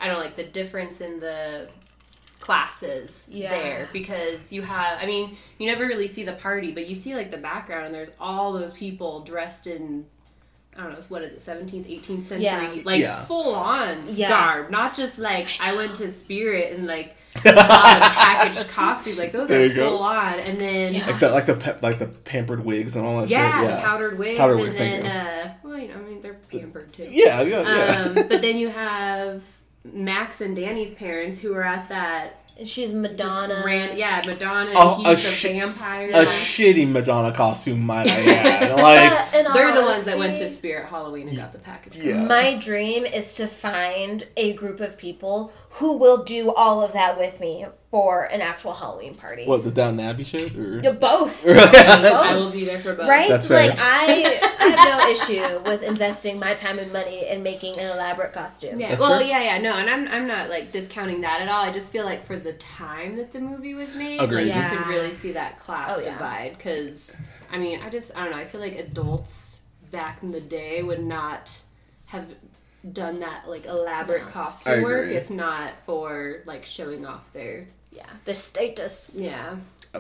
[0.02, 1.70] I don't know like the difference in the
[2.40, 3.50] classes Yeah.
[3.52, 7.14] there because you have I mean you never really see the party but you see
[7.16, 10.06] like the background and there's all those people dressed in
[10.76, 12.82] I don't know what is it 17th 18th century Yeah.
[12.84, 13.24] like Yeah.
[13.26, 14.30] full on Yeah.
[14.30, 19.48] garb not just like I, went to Spirit and like a packaged costume like those
[19.48, 19.90] There are you go.
[19.92, 21.06] full on and then Yeah.
[21.08, 23.68] like the like the pe- like the pampered wigs and all that yeah, shit.
[23.70, 25.12] the Yeah, powdered wigs Powdered and wigs, thank then
[25.46, 28.04] uh well you know I mean they're pampered too yeah, yeah, yeah.
[28.08, 29.44] um, but then you have
[29.84, 33.64] Max and Danny's parents who were at that she's Madonna.
[33.66, 34.70] ran, yeah, Madonna.
[34.70, 36.10] And Oh, a he's the vampire.
[36.12, 38.76] a shitty Madonna costume, might I add.
[38.76, 41.96] Like, But They're the ones that went to Spirit Halloween and got the package.
[41.98, 46.94] yeah, My dream is to find a group of people who will do all of
[46.94, 49.46] that with me for an actual Halloween party.
[49.46, 50.56] what the Downton Abbey shit?
[50.56, 50.80] Or?
[50.80, 51.46] Yeah, both.
[51.46, 53.08] I will be there for both.
[53.08, 53.28] Right?
[53.30, 53.68] That's fair.
[53.68, 57.88] like I, I have no issue with investing my time and money in making an
[57.92, 58.80] elaborate costume.
[58.80, 58.90] Yeah.
[58.92, 59.28] That's well, fair.
[59.28, 61.64] yeah, yeah, no, and I'm I'm not like discounting that at all.
[61.66, 64.46] I just feel like for the time that the movie was made, Agreed.
[64.46, 64.72] like, Yeah.
[64.72, 66.14] you can really see that class Oh, yeah.
[66.14, 66.58] divide.
[66.58, 67.18] Because
[67.52, 68.38] I mean, I just I don't know.
[68.38, 69.60] I feel like adults
[69.92, 71.52] back in the day would not
[72.06, 72.26] have
[72.94, 78.10] done that like elaborate costume work if not for like showing off their Yeah.
[78.26, 79.18] The status.
[79.20, 79.56] yeah.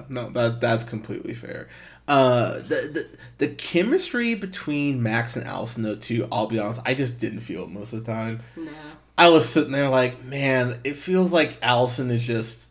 [0.07, 1.67] No, that that's completely fair.
[2.07, 6.27] Uh, the, the the chemistry between Max and Allison, though, too.
[6.31, 8.39] I'll be honest, I just didn't feel it most of the time.
[8.55, 8.71] No.
[9.17, 12.67] I was sitting there like, man, it feels like Allison is just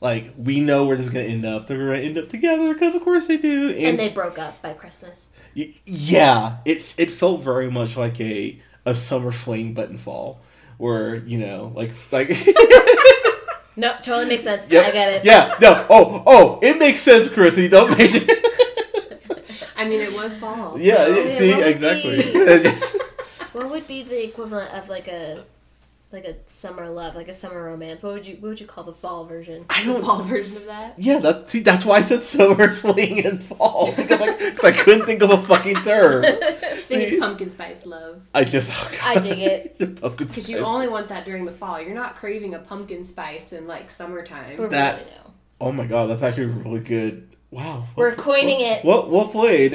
[0.00, 1.66] like we know where this is gonna end up.
[1.66, 3.68] They're gonna end up together because, of course, they do.
[3.68, 5.28] And, And they broke up by Christmas.
[5.54, 10.40] y- yeah, it it felt very much like a a summer fling button fall,
[10.78, 12.28] where you know, like like.
[13.78, 14.68] No, totally makes sense.
[14.68, 14.86] Yep.
[14.86, 15.24] I get it.
[15.24, 15.86] Yeah, no.
[15.88, 17.68] Oh, oh, it makes sense, Chrissy.
[17.68, 18.44] Don't make it.
[19.76, 20.76] I mean, it was fall.
[20.78, 22.22] Yeah, so- yeah, Yeah, see, exactly.
[22.32, 25.38] be- What would be the equivalent of like a
[26.10, 28.02] like a summer love, like a summer romance?
[28.02, 29.66] What would you what would you call the fall version?
[29.68, 30.02] I don't.
[30.02, 30.98] fall version of that.
[30.98, 35.06] Yeah, that see, that's why I said summer fling and fall because I, I couldn't
[35.06, 36.24] think of a fucking term.
[36.24, 36.30] I
[36.86, 36.94] think See?
[37.14, 38.22] it's pumpkin spice love.
[38.34, 38.70] I just.
[38.74, 39.78] oh, I dig it.
[40.00, 41.80] Pumpkin Because you only want that during the fall.
[41.80, 44.56] You're not craving a pumpkin spice in like summertime.
[44.56, 45.32] We're That- really no.
[45.60, 47.28] Oh my god, that's actually really good.
[47.50, 47.84] Wow.
[47.96, 48.84] We're coining it.
[48.84, 49.72] What what played?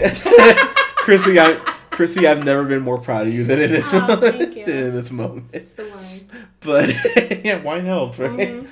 [0.98, 1.60] Chrissy, I
[1.94, 4.58] Chrissy, I've never been more proud of you than in this Oh, moment.
[4.58, 5.46] in this moment.
[5.54, 6.46] It's the one.
[6.60, 6.94] But
[7.46, 8.32] yeah, wine helps, right?
[8.38, 8.68] Mhm.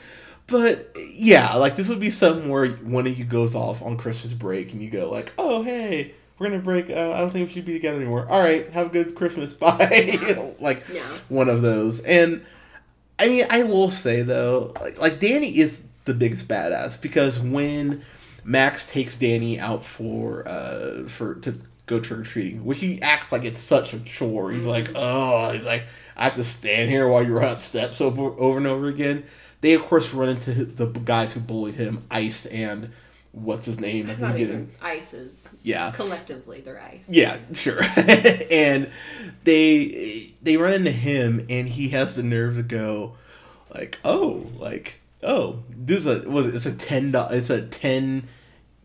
[0.47, 4.33] But yeah, like this would be something where one of you goes off on Christmas
[4.33, 6.89] break and you go like, "Oh hey, we're gonna break.
[6.89, 8.27] Uh, I don't think we should be together anymore.
[8.29, 9.53] All right, have a good Christmas.
[9.65, 10.85] Bye." you know, like
[11.29, 12.01] one of those.
[12.01, 12.43] And
[13.19, 18.03] I mean, I will say though, like, like Danny is the biggest badass because when
[18.43, 21.55] Max takes Danny out for uh for to
[21.91, 24.51] go trick or treating, which he acts like it's such a chore.
[24.51, 25.83] He's like, oh, he's like,
[26.15, 29.23] I have to stand here while you run up steps over over and over again.
[29.61, 32.91] They of course run into the guys who bullied him, Ice and
[33.31, 35.47] what's his name the Not even ices.
[35.63, 35.91] Yeah.
[35.91, 37.07] Collectively, they're ice.
[37.09, 37.81] Yeah, sure.
[38.51, 38.89] and
[39.43, 43.15] they they run into him, and he has the nerve to go,
[43.73, 48.27] like, oh, like, oh, this is a was it, it's a ten it's a ten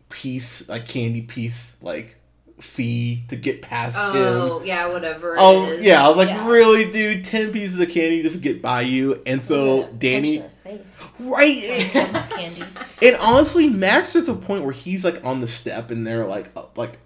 [0.09, 2.16] piece like candy piece like
[2.59, 4.01] fee to get past him.
[4.15, 5.35] Oh, yeah, whatever.
[5.37, 5.81] Oh is.
[5.81, 6.47] yeah, I was like, Yeah.
[6.47, 7.23] really, dude?
[7.23, 10.77] Ten pieces of candy just to get by you, and so Yeah, Danny, punch in
[10.77, 11.09] the face.
[11.19, 12.27] right?
[12.31, 12.63] Candy.
[12.99, 16.49] And honestly, Max is a point where he's like on the step and they're like
[16.55, 16.97] uh, like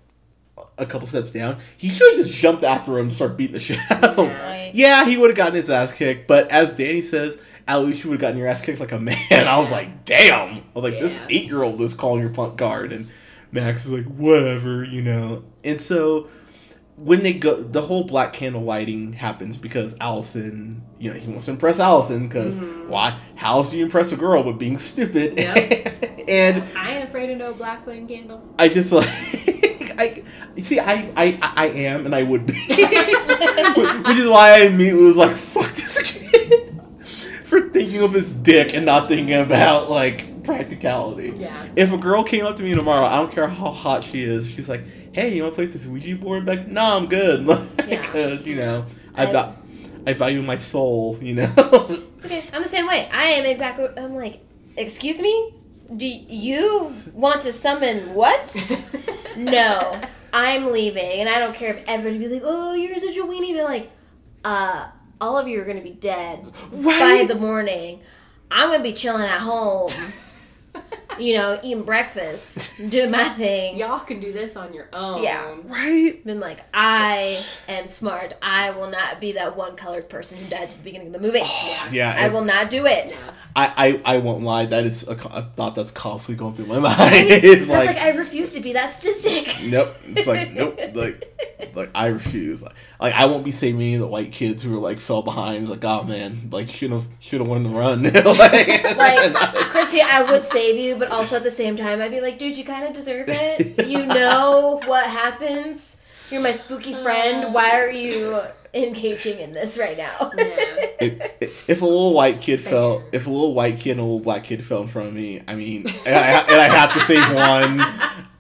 [0.78, 1.58] a couple steps down.
[1.76, 4.26] He should have just jumped after him and started beating the shit out of him.
[4.28, 4.50] Yeah.
[4.50, 4.72] Right.
[4.74, 7.38] Yeah, he would have gotten his ass kicked, but as Danny says,
[7.68, 9.18] at least you would have gotten your ass kicked like a man.
[9.48, 10.50] I was like, damn.
[10.58, 13.10] I was like, this eight year old is calling your punt guard and
[13.52, 15.44] Max is like, whatever, you know.
[15.64, 16.30] And so
[16.96, 21.46] when they go, the whole black candle lighting happens because Allison, you know, he wants
[21.46, 22.90] to impress Allison because mm-hmm.
[22.90, 23.18] why?
[23.36, 25.38] How else do you impress a girl with being stupid?
[25.38, 26.26] Yep.
[26.28, 28.44] and I ain't afraid of no black flame candle.
[28.60, 29.08] I just like,
[29.98, 30.24] I
[30.62, 35.18] see, I, I I am and I would be, which is why I immediately was
[35.18, 36.80] like, fuck this kid
[37.46, 41.34] for thinking of his dick and not thinking about like practicality.
[41.38, 41.66] Yeah.
[41.76, 44.48] If a girl came up to me tomorrow, I don't care how hot she is,
[44.50, 47.46] she's like, "Hey, you want to play this Ouija board?" Like, no, I'm good,
[47.78, 49.58] because you know, I, I- va-
[50.08, 51.18] I value my soul.
[51.22, 51.54] You know,
[52.18, 52.44] It's okay.
[52.54, 53.10] I'm the same way.
[53.12, 53.88] I am exactly.
[53.98, 54.40] I'm like,
[54.78, 55.54] excuse me.
[55.96, 58.56] Do you want to summon what?
[59.38, 60.00] no,
[60.32, 63.54] I'm leaving, and I don't care if everybody be like, "Oh, you're such a weenie."
[63.56, 63.92] But like,
[64.46, 64.88] uh,
[65.20, 68.00] all of you are gonna be dead by the morning.
[68.50, 69.90] I'm gonna be chilling at home.
[71.22, 73.78] You know, eating breakfast, doing my thing.
[73.78, 75.24] Y'all can do this on your own.
[75.24, 75.56] Yeah.
[75.66, 76.20] right?
[76.26, 78.34] Been like, I am smart.
[78.42, 81.20] I will not be that one colored person who dies at the beginning of the
[81.20, 81.42] movie.
[81.92, 83.12] Yeah, I will not do it.
[83.12, 83.32] Yeah.
[83.56, 84.66] I, I, I won't lie.
[84.66, 86.98] That is a, a thought that's constantly going through my mind.
[86.98, 89.58] It's like, like, I refuse to be that statistic.
[89.64, 89.94] nope.
[90.08, 90.80] It's like nope.
[90.94, 91.28] Like,
[91.76, 92.62] like I refuse.
[92.62, 95.22] Like, like I won't be saving any of the white kids who are like fell
[95.22, 95.70] behind.
[95.70, 98.04] Like, oh man, like should have should have won the run.
[98.04, 99.34] like, Like,
[99.70, 102.58] Chrissy, I would save you, but also at the same time, I'd be like, dude,
[102.58, 103.88] you kind of deserve it.
[103.88, 105.98] You know what happens.
[106.30, 107.54] You're my spooky friend.
[107.54, 108.40] Why are you
[108.74, 110.32] engaging in this right now?
[110.38, 110.56] Yeah.
[111.42, 114.20] if, if a little white kid fell, if a little white kid and a little
[114.22, 117.00] black kid fell in front of me, I mean, and I, and I have to
[117.02, 117.82] save one.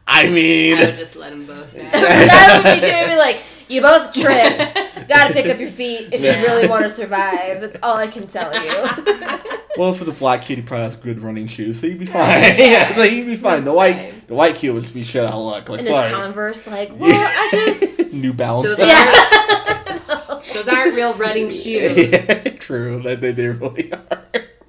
[0.08, 1.82] I mean, I would just let them both die.
[1.84, 2.98] that would be true.
[2.98, 4.58] I'd be like, you both trip.
[5.08, 6.40] Gotta pick up your feet if Yeah.
[6.40, 7.62] you really want to survive.
[7.62, 9.40] That's all I can tell you.
[9.78, 12.28] well, for the black kid, he probably has good running shoes, so he'd be fine.
[12.28, 12.56] Yeah.
[12.58, 13.64] yeah, so he'd be fine.
[13.64, 14.22] The white, fine.
[14.28, 15.70] the white kid would just be shit out of luck.
[15.70, 18.14] Like, And his Converse, like, well, I just.
[18.14, 18.76] New Balance.
[18.76, 20.42] Those Yeah.
[20.54, 22.10] Those aren't real running shoes.
[22.10, 23.02] yeah, true.
[23.04, 24.24] That they, they really are.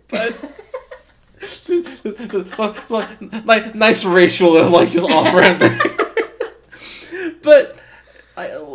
[0.09, 0.51] But
[2.91, 3.09] like,
[3.45, 5.61] like nice racial like just off ramp.
[7.43, 7.82] but I,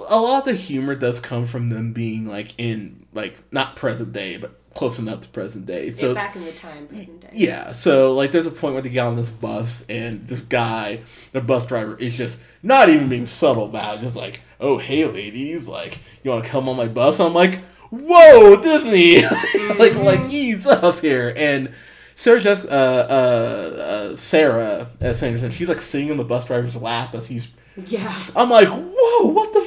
[0.09, 4.13] a lot of the humor does come from them being like in like not present
[4.13, 5.89] day, but close enough to present day.
[5.89, 7.29] So So back in the time, present day.
[7.33, 11.01] yeah, so like there's a point where they get on this bus and this guy,
[11.31, 15.05] the bus driver, is just not even being subtle about it, just like, oh hey
[15.05, 17.19] ladies, like you want to come on my bus?
[17.19, 19.21] I'm like, whoa Disney,
[19.79, 21.33] like like ease up here.
[21.35, 21.73] And
[22.15, 26.75] Sarah Jessica, uh, uh, uh, Sarah uh, Sanderson, she's like sitting in the bus driver's
[26.75, 27.47] lap as he's.
[27.85, 28.11] Yeah.
[28.35, 29.61] I'm like, whoa, what the?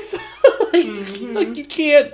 [1.41, 2.13] Like, like you can't.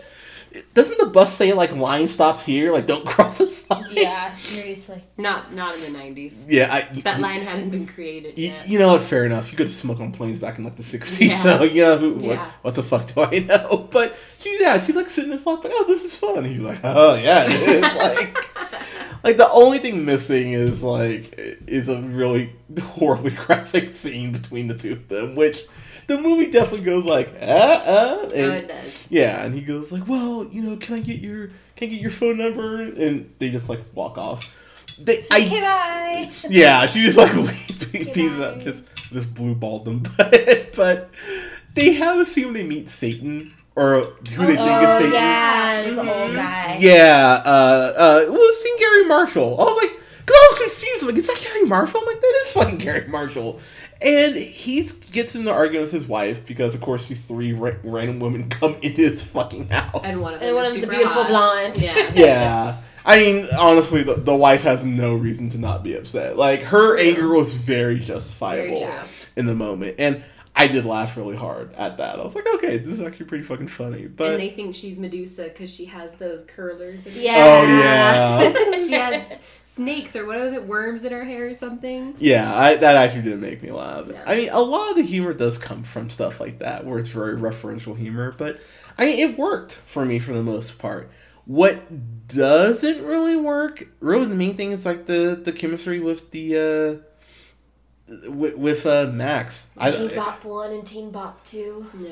[0.73, 2.73] Doesn't the bus say like line stops here?
[2.73, 3.89] Like don't cross this line.
[3.91, 5.05] yeah, seriously.
[5.19, 6.47] Not not in the nineties.
[6.49, 8.67] Yeah, I, That line hadn't been created You, yet.
[8.67, 9.03] you know what?
[9.03, 9.51] Fair enough.
[9.53, 11.37] You could smoke on planes back in like the '60s, Yeah.
[11.37, 12.51] so you know who, what, Yeah.
[12.62, 13.89] what the fuck do I know?
[13.93, 16.39] But she's yeah, she's like sitting in this lap, like, oh, this is fun.
[16.39, 17.83] And he's like, oh yeah, it is.
[17.83, 21.35] like, like the only thing missing is like
[21.67, 25.65] is a really horribly graphic scene between the two of them, which
[26.07, 29.07] the movie definitely goes like, uh, uh, oh, it does.
[29.11, 32.01] yeah, and he goes like, "Well, you know, can I get your can I get
[32.01, 34.53] your phone number?" And they just like walk off.
[34.99, 36.31] They, Okay, bye.
[36.49, 37.33] yeah, she just like
[37.92, 40.03] pieces up, just just blue balled them.
[40.16, 41.11] But but
[41.75, 45.12] they have a scene they meet Satan or who they think is Satan?
[45.12, 46.79] Oh, yeah, the old guy.
[46.81, 49.61] Yeah, uh, uh, well, it's seen Garry Marshall.
[49.61, 51.03] I was like, because I was confused.
[51.03, 52.01] I'm like, is that Garry Marshall?
[52.01, 53.61] I'm like, that is fucking Garry Marshall.
[54.01, 57.73] And he gets in an argument with his wife because, of course, these three ra-
[57.83, 60.01] random women come into his fucking house.
[60.05, 61.29] And one of them And one is of them's a beautiful hot.
[61.31, 61.79] blonde.
[61.81, 62.13] Yeah.
[62.15, 62.77] yeah.
[63.07, 66.37] I mean, honestly, the, the wife has no reason to not be upset.
[66.37, 69.05] Like, her anger was very justifiable Very
[69.37, 69.95] in the moment.
[69.99, 70.25] And
[70.57, 72.19] I did laugh really hard at that.
[72.19, 74.07] I was like, okay, this is actually pretty fucking funny.
[74.07, 77.23] But, and they think she's Medusa because she has those curlers.
[77.23, 77.35] Yeah.
[77.39, 78.53] oh, yeah.
[78.87, 79.39] she has
[79.77, 82.17] snakes or what was it, worms in her hair or something.
[82.19, 84.07] Yeah, I, that actually didn't make me laugh.
[84.11, 84.25] Yeah.
[84.27, 87.11] I mean, a lot of the humor does come from stuff like that, where it's
[87.11, 88.59] very referential humor, but
[88.99, 91.11] I mean, it worked for me for the most part.
[91.45, 97.03] What doesn't really work, really, the main thing is like the the chemistry with the
[98.09, 99.71] uh, with, with uh Max.
[99.87, 101.87] Teen I, Bop 1 and Teen Bop 2.
[102.01, 102.09] Yeah.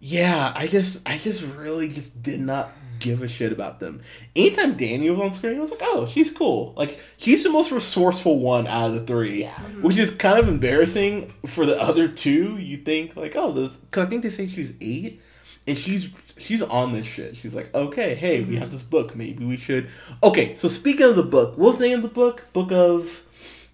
[0.00, 4.00] yeah, I just I just really just did not give a shit about them.
[4.36, 6.74] Anytime Danny was on screen, I was like, oh, she's cool.
[6.76, 9.50] Like she's the most resourceful one out of the three, Yeah.
[9.54, 9.82] Mm-hmm.
[9.82, 12.56] which is kind of embarrassing for the other two.
[12.58, 15.20] You think like, oh, this because I think they say she's eight,
[15.66, 17.36] and she's she's on this shit.
[17.36, 18.76] She's like, okay, hey, we have mm-hmm.
[18.76, 19.14] this book.
[19.16, 19.88] Maybe we should.
[20.22, 22.44] Okay, so speaking of the book, what's the name of the book?
[22.52, 23.24] Book of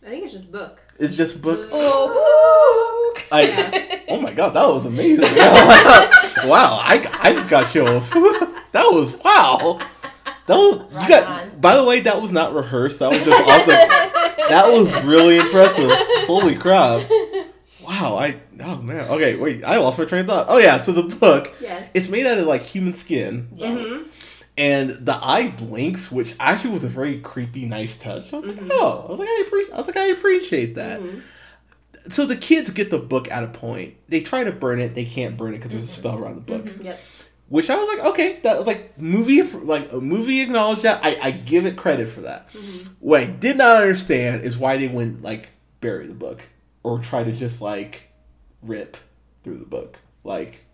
[0.05, 0.83] I think it's just book.
[0.99, 1.69] It's just book.
[1.73, 3.25] Oh, book.
[3.31, 4.01] I, Yeah.
[4.09, 5.25] oh my god, that was amazing!
[6.49, 8.09] wow, I, I just got chills.
[8.73, 9.79] that was wow.
[10.47, 11.27] That was you got.
[11.53, 11.61] on.
[11.61, 13.01] By the way, that was not rehearsed.
[13.01, 13.73] That was just off the.
[14.49, 15.91] That was really impressive.
[16.27, 17.09] Holy crap!
[17.83, 19.09] Wow, I oh man.
[19.11, 20.47] Okay, wait, I lost my train of thought.
[20.49, 21.53] Oh yeah, so the book.
[21.61, 21.91] Yes.
[21.95, 23.81] It's made out of like human skin, Yes.
[23.81, 24.18] Mm-hmm.
[24.59, 28.33] And the eye blinks, which actually was a very creepy, nice touch.
[28.35, 28.69] I was like, Mhm.
[28.73, 29.73] oh, I was like, I appreciate.
[29.73, 31.01] I was like, I appreciate that.
[31.01, 31.23] Mhm.
[32.11, 33.95] So the kids get the book at a point.
[34.09, 34.95] They try to burn it.
[34.95, 36.65] They can't burn it because there's a spell around the book.
[36.65, 36.85] Mhm.
[36.85, 37.01] Yep.
[37.49, 41.01] Which I was like, okay, that was like movie, like a movie acknowledged that.
[41.03, 42.53] I, I give it credit for that.
[42.53, 42.89] Mhm.
[43.01, 45.49] What I did not understand is why they wouldn't like
[45.81, 46.43] bury the book
[46.83, 48.03] or try to just like
[48.63, 48.97] rip
[49.45, 50.65] through the book, like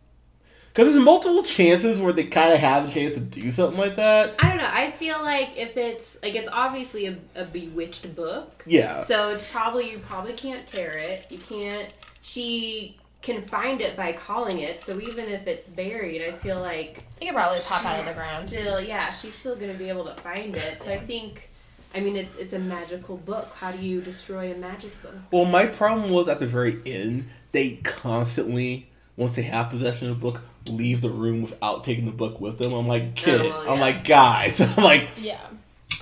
[0.75, 3.95] because there's multiple chances where they kind of have a chance to do something like
[3.95, 4.35] that.
[4.41, 4.69] I don't know.
[4.71, 9.53] I feel like if it's like it's obviously a, a bewitched book, Yeah, so it's
[9.53, 11.27] probably you probably can't tear it.
[11.31, 11.91] You can't.
[12.23, 14.83] She can find it by calling it.
[14.83, 18.13] So even if it's buried, I feel like It could probably pop out of the
[18.13, 18.51] ground.
[18.51, 20.83] Still, yeah, she's still gonna be able to find it.
[20.83, 21.51] So I think,
[21.95, 23.55] I mean, it's it's a magical book.
[23.61, 25.15] How do you destroy a magic book?
[25.31, 30.19] Well, my problem was at the very end, they constantly, once they have possession of
[30.19, 32.73] the book, leave the room without taking the book with them.
[32.73, 35.39] I'm like, kid, Oh, well, I'm like, guys, I'm like, Yeah.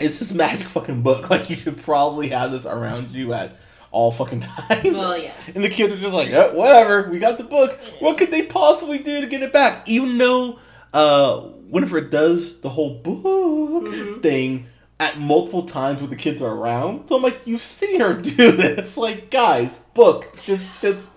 [0.00, 1.28] it's this magic fucking book.
[1.30, 3.56] Like, you should probably have this around you at
[3.90, 4.84] all fucking times.
[4.92, 5.54] Well, yes.
[5.54, 7.78] And the kids are just like, "Eh, whatever, we got the book.
[8.00, 9.88] What could they possibly do to get it back?
[9.88, 10.58] Even though
[10.94, 14.22] uh, Winifred does the whole book Mhm.
[14.22, 14.66] thing
[15.00, 17.08] at multiple times when the kids are around.
[17.08, 18.96] So I'm like, you've seen her do this.
[18.96, 20.36] Like, guys, book.
[20.46, 21.08] Just, just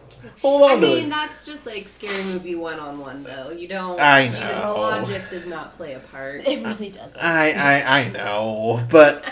[0.45, 1.09] hold on I to mean, it.
[1.09, 3.51] that's just like scary movie one on one, though.
[3.51, 3.99] You don't.
[3.99, 4.75] I you know.
[4.77, 6.47] logic does not play a part.
[6.47, 7.19] It really doesn't.
[7.19, 9.23] I, I, I know, but,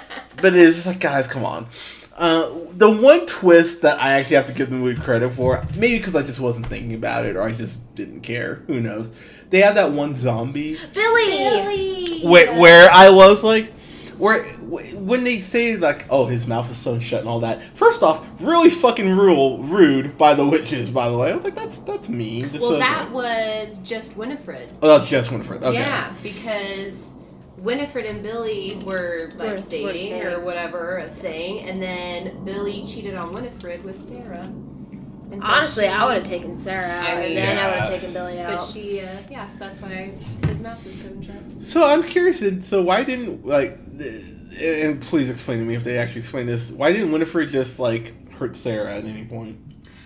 [0.41, 1.67] but it's just like, guys, come on.
[2.15, 5.97] Uh, the one twist that I actually have to give the movie credit for, maybe
[5.97, 8.56] because I just wasn't thinking about it or I just didn't care.
[8.67, 9.13] Who knows?
[9.49, 12.21] They have that one zombie Billy.
[12.23, 13.71] where, where I was like,
[14.17, 14.43] where
[14.94, 17.62] when they say like, oh, his mouth is sewn shut and all that.
[17.76, 20.90] First off, really fucking rude, rude by the witches.
[20.90, 22.50] By the way, I was like, that's that's mean.
[22.50, 24.70] Just Well, so- that was just Winifred.
[24.82, 25.64] oh, that's just Winifred.
[25.64, 25.80] Okay.
[25.80, 27.12] Yeah, because
[27.58, 32.86] Winifred and Billy were like Were- were dating or whatever, a thing, and then Billy
[32.86, 34.52] cheated on Winifred with Sarah.
[35.34, 37.80] And so Honestly, she- I would have taken Sarah, I mean, and then I would
[37.80, 38.60] have taken Billy out.
[38.60, 41.36] But she, uh, yeah, so that's why his mouth was so shut.
[41.63, 42.43] So I'm curious.
[42.67, 43.78] So why didn't like,
[44.60, 46.72] and please explain to me if they actually explain this.
[46.72, 49.58] Why didn't Winifred just like hurt Sarah at any point?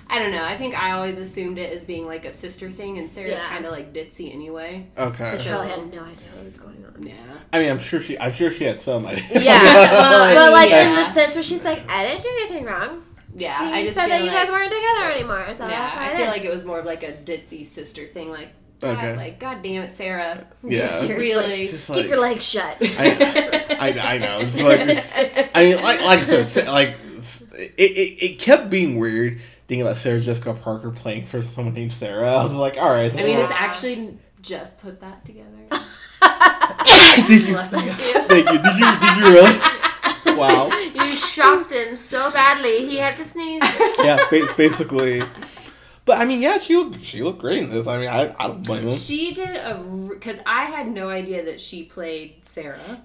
[0.10, 0.42] I don't know.
[0.46, 3.50] I think I always assumed it as being like a sister thing, and Sarah's Yeah.
[3.50, 4.88] kind of like ditzy anyway.
[4.98, 5.32] Okay.
[5.32, 7.06] so she probably had no idea what was going on.
[7.06, 7.14] Yeah.
[7.52, 8.18] I mean, I'm sure she.
[8.18, 9.26] I'm sure she had some idea.
[9.42, 9.62] Yeah,
[9.92, 10.88] well, but like Yeah.
[10.88, 13.04] in the sense where she's like, I didn't do anything wrong.
[13.38, 15.70] Yeah, I I just said feel that you like, guys weren't together anymore, so Yeah,
[15.70, 18.30] that's why I, I feel like it was more of like a ditzy sister thing.
[18.30, 18.50] Like,
[18.82, 19.16] God, Okay.
[19.16, 20.46] like, God damn it, Sarah.
[20.64, 20.88] Yeah.
[20.88, 21.30] Seriously.
[21.32, 21.68] Really.
[21.68, 22.78] Just keep your legs shut.
[22.82, 24.40] I, I, I know.
[24.42, 26.96] It's like, it's- I mean, like, like I said, like
[27.56, 31.92] it, it, it kept being weird thinking about Sarah Jessica Parker playing for someone named
[31.94, 32.30] Sarah.
[32.36, 33.12] I was like, all right.
[33.12, 35.48] I mean, it's actually just put that together.
[37.28, 37.54] did you?
[37.54, 38.22] Bless you.
[38.24, 38.58] Thank you.
[38.62, 39.00] Did you?
[39.00, 39.60] Did you really?
[40.38, 40.70] Wow.
[41.38, 43.62] You shocked him so badly he had to sneeze.
[44.00, 44.18] Yeah.
[44.30, 45.24] Ba- basically.
[46.06, 47.86] But I mean, yeah, she looked, she looked great in this.
[47.88, 48.94] I mean, I, I don't blame her.
[48.94, 53.02] She did a because I had no idea that she played Sarah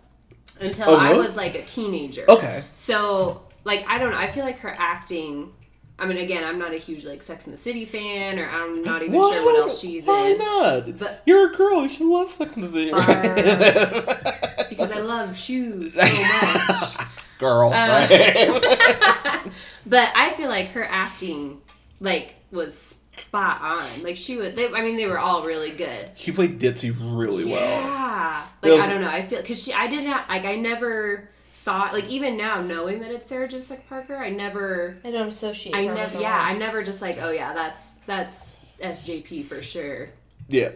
[0.61, 2.25] until Oh, I was like a teenager.
[2.29, 2.63] Okay.
[2.75, 4.19] So like I don't know.
[4.19, 5.53] I feel like her acting.
[5.99, 8.83] I mean, again, I'm not a huge like Sex and the City fan, or I'm
[8.83, 10.09] not even sure what else she's in.
[10.09, 10.39] Why in.
[10.39, 10.99] not?
[10.99, 11.83] But You're a girl.
[11.83, 12.91] You should love Sex and the City.
[14.71, 17.07] because I love shoes so much.
[17.43, 17.73] Girl.
[17.73, 17.73] Uh,
[18.09, 19.51] right?
[19.87, 21.61] but I feel like her acting
[22.01, 24.03] like was spot on.
[24.03, 24.55] Like she was.
[24.55, 26.11] They, I mean, they were all really good.
[26.15, 27.61] she played ditzy really well.
[27.61, 28.47] Yeah.
[28.63, 29.09] Like was- I don't know.
[29.11, 29.73] I feel because she.
[29.73, 30.45] I did not like.
[30.45, 31.91] I never saw.
[31.93, 34.97] Like even now, knowing that it's Sarah Jessica Parker, I never.
[35.05, 35.75] I don't associate.
[35.75, 36.21] I never.
[36.21, 36.39] Yeah.
[36.39, 37.19] the I never just like.
[37.21, 37.53] Oh yeah.
[37.55, 40.11] That's that's SJP for sure.
[40.49, 40.73] Yeah.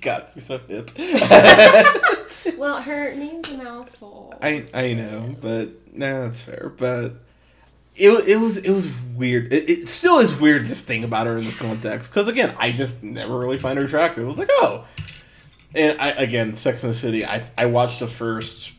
[0.00, 0.90] God, you're so hip.
[2.56, 4.34] Well, her name's a mouthful.
[4.42, 6.72] I I know, but nah, that's fair.
[6.76, 7.14] But
[7.94, 9.52] it it was it was weird.
[9.52, 12.72] It, it still is weird just thing about her in this context because again, I
[12.72, 14.24] just never really find her attractive.
[14.24, 14.86] I was like, oh,
[15.74, 17.24] and I again, Sex and the City.
[17.24, 18.72] I I watched the first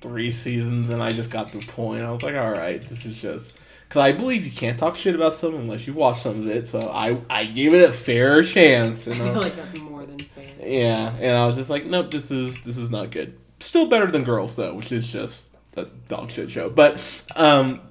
[0.00, 2.02] three seasons and I just got to a point.
[2.02, 3.52] I was like, all right, this is just.
[3.94, 6.66] Because I believe you can't talk shit about something unless you watch some of it,
[6.66, 9.06] so I I gave it a fair chance.
[9.06, 10.50] And I feel like that's more than fair.
[10.58, 13.38] yeah, and I was just like, nope, this is this is not good.
[13.60, 16.68] Still better than Girls though, which is just a dog shit show.
[16.68, 17.00] But
[17.36, 17.82] um,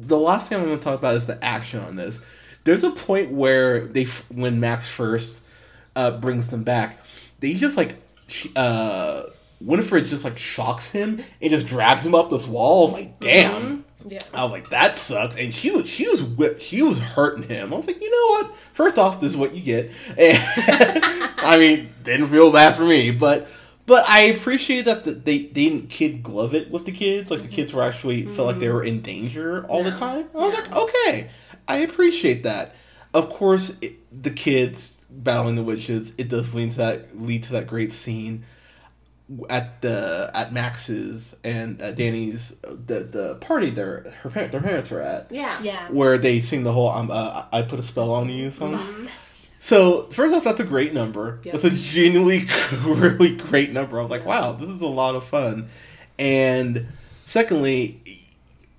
[0.00, 2.24] the last thing I'm going to talk about is the action on this.
[2.64, 5.42] There's a point where they, when Max first
[5.94, 6.98] uh, brings them back,
[7.38, 7.94] they just like,
[8.56, 9.22] uh,
[9.60, 12.80] Winifred just like shocks him and just drags him up this wall.
[12.80, 13.84] I was like, damn.
[14.06, 14.18] Yeah.
[14.32, 15.36] I was like, that sucks.
[15.36, 17.72] And she was she was whip, she was hurting him.
[17.72, 18.56] I was like, you know what?
[18.72, 19.90] First off, this is what you get.
[20.16, 20.38] And,
[21.38, 23.48] I mean, didn't feel bad for me, but
[23.86, 27.30] but I appreciate that the, they, they didn't kid glove it with the kids.
[27.30, 27.56] Like the mm-hmm.
[27.56, 28.74] kids were actually felt like they mm-hmm.
[28.76, 30.30] were in danger all the time.
[30.34, 31.30] I was like, okay,
[31.66, 32.74] I appreciate that.
[33.12, 36.14] Of course, it, the kids battling the witches.
[36.18, 38.44] It does lead to that lead to that great scene
[39.48, 44.90] at the at Max's and uh, Danny's the the party their her par- their parents
[44.90, 45.60] were at Yeah.
[45.62, 45.88] Yeah.
[45.88, 48.74] where they sing the whole um, uh, I put a spell on you song.
[48.76, 49.06] Mm-hmm.
[49.58, 51.38] So first off, that's a great number.
[51.44, 51.52] Yep.
[51.52, 52.46] That's a genuinely
[52.82, 54.00] really great number.
[54.00, 55.68] I was like, wow, this is a lot of fun.
[56.18, 56.88] And
[57.24, 58.00] secondly,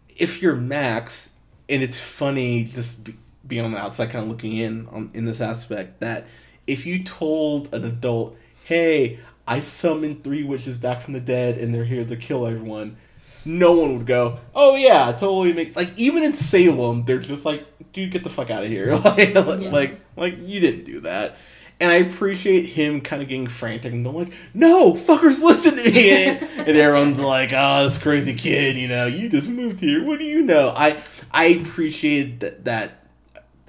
[0.09, 1.33] if you're Max,
[1.69, 3.15] and it's funny just be,
[3.47, 6.25] being on the outside, kind of looking in on in this aspect that
[6.67, 11.73] if you told an adult, hey, I summoned three witches back from the dead and
[11.73, 12.97] they're here to kill everyone.
[13.43, 17.65] No one would go, oh yeah, totally make like even in Salem, they're just like,
[17.91, 21.37] dude, get the fuck out of here, like, like, like you didn't do that,
[21.79, 25.91] and I appreciate him kind of getting frantic and going like, no, fuckers, listen to
[25.91, 30.03] me, and, and everyone's like, oh, this crazy kid, you know, you just moved here,
[30.03, 30.71] what do you know?
[30.75, 32.91] I I appreciate that that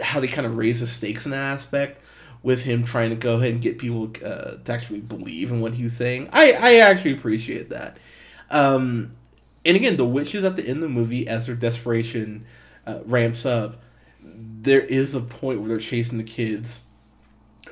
[0.02, 2.01] how they kind of raise the stakes in that aspect
[2.43, 5.74] with him trying to go ahead and get people uh, to actually believe in what
[5.74, 6.28] he was saying.
[6.32, 7.99] I, I actually appreciate that.
[8.51, 9.12] Um,
[9.64, 12.45] and again, the witches at the end of the movie, as their desperation
[12.86, 13.80] uh, ramps up,
[14.20, 16.82] there is a point where they're chasing the kids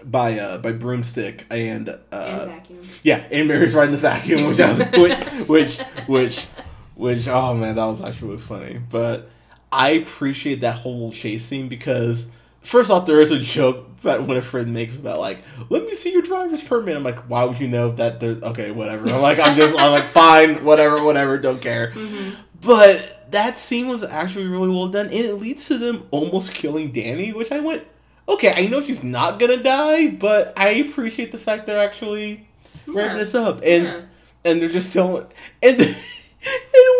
[0.04, 2.80] by uh, by broomstick and uh, and vacuum.
[3.02, 6.46] yeah, and Mary's riding the vacuum, which was which, which which
[6.94, 8.80] which oh man, that was actually really funny.
[8.90, 9.28] But
[9.70, 12.26] I appreciate that whole chase scene because
[12.62, 15.38] first off, there is a joke that Winifred makes about like,
[15.68, 16.96] let me see your driver's permit.
[16.96, 19.08] I'm like, why would you know that there's okay, whatever.
[19.10, 21.88] I'm like, I'm just I'm like, fine, whatever, whatever, don't care.
[21.88, 22.40] Mm-hmm.
[22.62, 26.92] But that scene was actually really well done, and it leads to them almost killing
[26.92, 27.84] Danny, which I went,
[28.28, 32.46] okay, I know she's not gonna die, but I appreciate the fact they're actually
[32.86, 34.00] ramping this up, and Yeah.
[34.44, 35.26] and they're just telling,
[35.62, 35.96] and and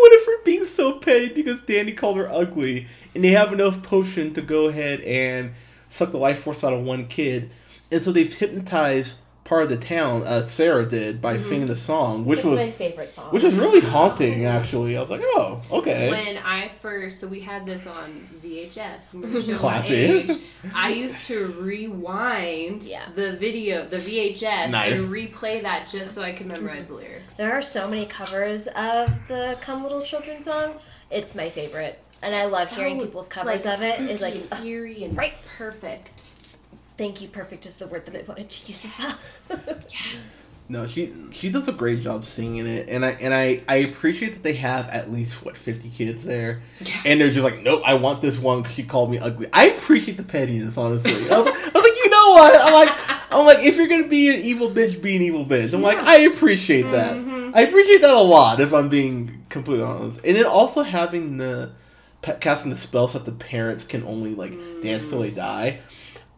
[0.03, 4.43] Winifred being so petty because Danny called her ugly, and they have enough potion to
[4.43, 5.53] go ahead and
[5.89, 7.51] suck the life force out of one kid,
[7.91, 10.23] and so they've hypnotized part of the town.
[10.23, 13.33] Uh, Sarah did by singing the song, which It's was my favorite song.
[13.33, 14.45] which was really haunting.
[14.45, 16.09] Actually, I was like, oh, okay.
[16.09, 19.13] When I first, so we had this on VHS.
[19.13, 20.31] I'm gonna show my Classic.
[20.77, 23.07] I used to rewind Yeah.
[23.17, 25.01] the video, the VHS, Nice.
[25.01, 27.37] and replay that just so I could memorize the lyrics.
[27.37, 30.75] There are so many covers of the "Come Little Children" song.
[31.11, 34.01] It's my favorite, and I love hearing people's covers like, of it.
[34.11, 35.35] It's like, and eerie and right.
[35.59, 36.57] perfect.
[36.97, 39.17] thank you, perfect is the word that I wanted to use as well.
[39.89, 40.41] Yes.
[40.71, 44.35] No, she she does a great job singing it, and I and I I appreciate
[44.35, 46.63] that they have at least what fifty kids there,
[47.05, 49.49] and they're just like, nope, I want this one because she called me ugly.
[49.53, 51.29] I appreciate the pettiness, honestly.
[51.29, 52.61] I was, I was like, you know what?
[52.65, 52.97] I'm like,
[53.33, 55.73] I'm like, if you're gonna be an evil bitch, be an evil bitch.
[55.73, 57.17] I'm like, I appreciate that.
[57.17, 57.51] Mm-hmm.
[57.53, 58.61] I appreciate that a lot.
[58.61, 61.73] If I'm being completely honest, and then also having the
[62.23, 65.81] casting the spell so that the parents can only like dance till they die.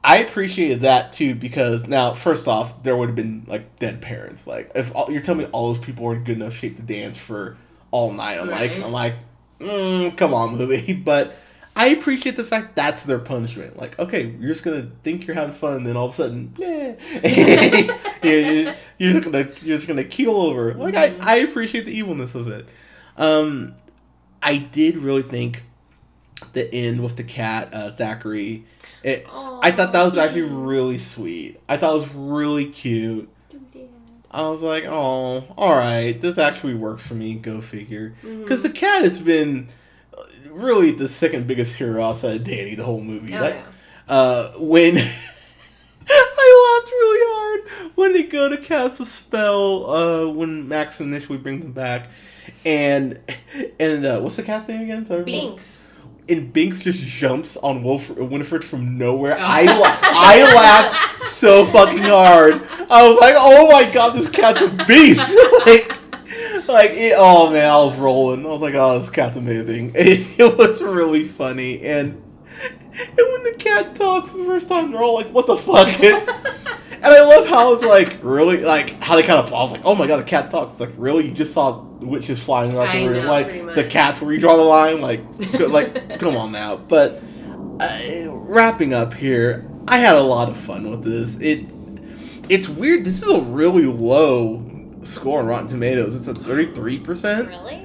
[0.05, 4.47] I appreciated that too because now, first off, there would have been like dead parents.
[4.47, 6.83] Like if all, you're telling me all those people were in good enough shape to
[6.83, 7.57] dance for
[7.93, 9.15] all night, I'm like, I'm like,
[9.61, 10.93] mm, come on, movie.
[10.93, 11.37] But
[11.77, 13.79] I appreciate the fact that's their punishment.
[13.79, 16.55] Like, okay, you're just gonna think you're having fun, and then all of a sudden,
[16.59, 16.95] yeah,
[18.25, 20.75] you're, you're, you're just gonna you're just gonna keel over.
[20.75, 22.67] Like, I I appreciate the evilness of it.
[23.17, 23.75] Um,
[24.43, 25.65] I did really think
[26.53, 28.65] the end with the cat, uh, Thackery.
[29.03, 31.61] It, I thought that was actually really sweet.
[31.69, 33.29] I thought it was really cute.
[34.31, 37.35] I was like, oh, all right, this actually works for me.
[37.35, 38.15] Go figure.
[38.23, 39.69] Because the cat has been
[40.17, 43.35] uh, really the second biggest hero outside of Danny the whole movie.
[43.35, 43.63] Oh, That- yeah.
[44.15, 44.97] uh, when
[46.09, 49.91] I laughed really hard when they go to cast a spell.
[49.91, 52.09] Uh, when Max initially brings them back,
[52.65, 53.19] and
[53.79, 55.07] and uh, what's the cat's name again?
[55.07, 55.87] Sorry, Binx.
[56.29, 59.37] and Binx just jumps on Wolf Winifred from nowhere.
[59.39, 59.43] Oh.
[59.43, 62.55] I la- I laughed so fucking hard.
[62.91, 65.37] I was like, "Oh my god, this cat's a beast!"
[65.67, 65.89] like,
[66.69, 68.45] like it, oh man, I was rolling.
[68.47, 72.23] I was like, "Oh, this cat's amazing." It, it was really funny, and
[72.71, 75.89] and when the cat talks for the first time, they're all like, "What the fuck?"
[77.03, 79.97] And I love how it's like really like how they kind of pause like, oh
[79.97, 80.75] my god, the cat talks.
[80.75, 83.27] It's like really, you just saw witches flying around the room.
[83.27, 85.01] like the cats where you draw the line.
[85.01, 85.21] Like,
[85.59, 86.77] like come on now.
[86.77, 87.21] But
[87.81, 91.41] uh, wrapping up here, I had a lot of fun with this.
[91.41, 91.67] It
[92.49, 93.05] it's weird.
[93.05, 94.65] This is a really low
[95.03, 96.15] score on Rotten Tomatoes.
[96.15, 97.85] It's a thirty three percent Really?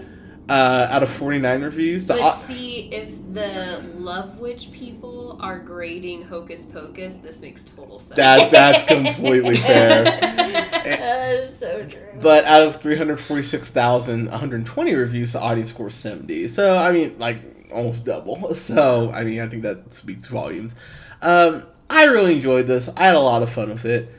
[0.49, 2.07] Uh, out of forty nine reviews.
[2.07, 7.17] The, Let's au- see if the Love Witch people are grading Hocus Pocus.
[7.17, 8.15] This makes total sense.
[8.15, 10.03] that that's completely fair.
[10.05, 11.99] that is so true.
[12.21, 16.47] But out of 346,120 reviews, the audience score is 70.
[16.47, 17.39] So, I mean, like,
[17.73, 18.37] almost double.
[18.55, 20.75] So, I mean, I think that speaks volumes.
[21.21, 22.89] Um, I really enjoyed this.
[22.97, 24.11] I had a lot of fun with it.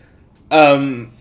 [0.51, 1.13] Um,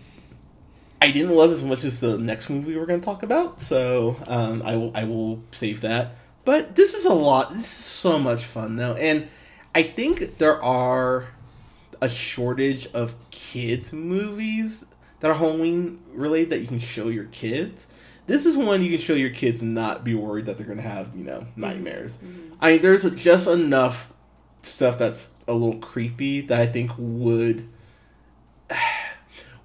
[1.00, 3.62] I didn't love as much as the next movie we're going to talk about.
[3.62, 6.16] So, um, I, will, I will save that.
[6.44, 7.50] But this is a lot.
[7.52, 8.94] This is so much fun, though.
[8.94, 9.28] And
[9.74, 11.28] I think there are
[12.00, 14.86] a shortage of kids movies
[15.20, 17.86] that are Halloween related that you can show your kids.
[18.26, 20.82] This is one you can show your kids and not be worried that they're gonna
[20.82, 22.18] have you know nightmares.
[22.60, 24.12] I mean, there's just enough
[24.62, 27.68] stuff that's a little creepy that I think would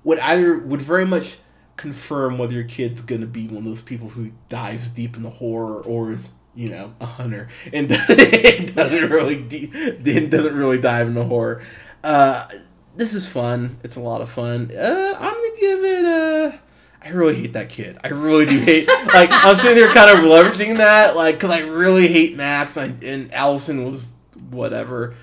[0.04, 1.38] would either would very much
[1.76, 5.30] confirm whether your kid's gonna be one of those people who dives deep in the
[5.30, 7.90] horror or is you know a hunter and
[8.76, 11.62] doesn't really de- doesn't really dive into horror.
[12.04, 12.48] Uh,
[12.96, 13.78] this is fun.
[13.84, 14.72] It's a lot of fun.
[14.72, 16.60] Uh, I'm gonna give it a.
[17.06, 17.98] I really hate that kid.
[18.04, 18.88] I really do hate.
[19.14, 23.04] like I'm sitting there kind of leveraging that, like, because I really hate Max and,
[23.04, 24.14] and Allison was
[24.50, 25.16] whatever.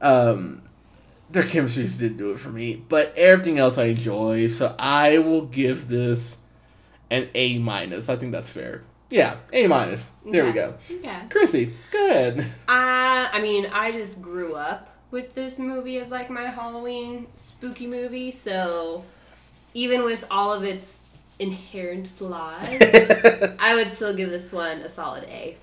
[0.00, 0.61] Um,
[1.32, 4.48] their chemistry just didn't do it for me, but everything else I enjoy.
[4.48, 6.38] So I will give this
[7.10, 8.08] an A minus.
[8.08, 8.82] I think that's fair.
[9.10, 10.10] Yeah, A minus.
[10.24, 10.74] There we go.
[10.88, 11.26] Yeah.
[11.28, 12.40] Chrissy, good.
[12.40, 17.86] Uh, I mean, I just grew up with this movie as like my Halloween spooky
[17.86, 19.04] movie, so
[19.74, 21.00] even with all of its
[21.38, 22.66] inherent flaws,
[23.58, 25.56] I would still give this one a solid A.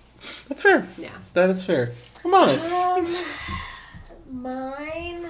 [0.47, 0.88] That's fair.
[0.97, 1.17] Yeah.
[1.34, 1.93] That is fair.
[2.22, 2.49] Come on.
[2.49, 2.59] it.
[2.72, 5.26] Um, mine.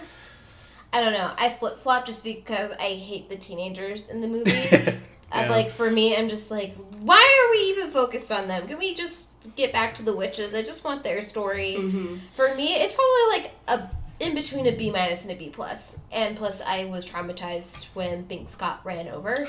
[0.91, 1.31] I don't know.
[1.37, 4.51] I flip flop just because I hate the teenagers in the movie.
[4.51, 4.95] Yeah.
[5.31, 8.67] I'm like, for me, I'm just like, why are we even focused on them?
[8.67, 10.55] Can we just get back to the witches?
[10.55, 11.75] I just want their story.
[11.77, 12.15] Mm-hmm.
[12.35, 15.99] For me, it's probably like a in between a B minus and a B plus.
[16.11, 19.47] And plus, I was traumatized when Binx got ran over,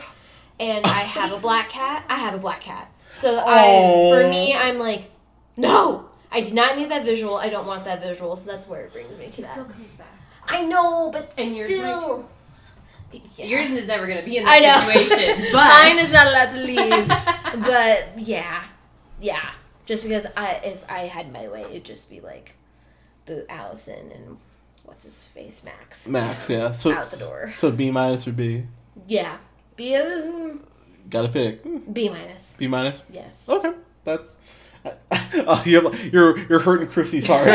[0.58, 2.04] and I have a black cat.
[2.08, 5.10] I have a black cat, so I for me, I'm like,
[5.56, 7.36] no, I did not need that visual.
[7.36, 8.36] I don't want that visual.
[8.36, 9.54] So that's where it brings me to that.
[9.54, 10.06] comes back.
[10.52, 12.30] I know, but And yours might still.
[13.36, 13.44] Yeah.
[13.46, 14.92] Yours is never gonna be in I that know.
[14.92, 17.08] situation, but Mine is not allowed to leave.
[17.66, 18.62] but yeah,
[19.20, 19.50] yeah.
[19.86, 22.56] Just because I, if I had my way, it'd just be like,
[23.26, 24.36] boot Allison and
[24.84, 26.06] what's his face, Max.
[26.06, 26.70] Max, yeah.
[26.70, 27.52] So Out the door.
[27.56, 28.66] So B minus or B?
[29.08, 29.38] Yeah,
[29.74, 30.64] be a um,
[31.08, 31.62] Gotta pick.
[31.64, 31.78] Hmm.
[31.92, 32.54] B minus.
[32.56, 33.02] B minus.
[33.10, 33.48] Yes.
[33.48, 33.72] Okay,
[34.04, 34.36] that's.
[35.32, 37.46] Oh, you're you're you're hurting Chrissy's heart.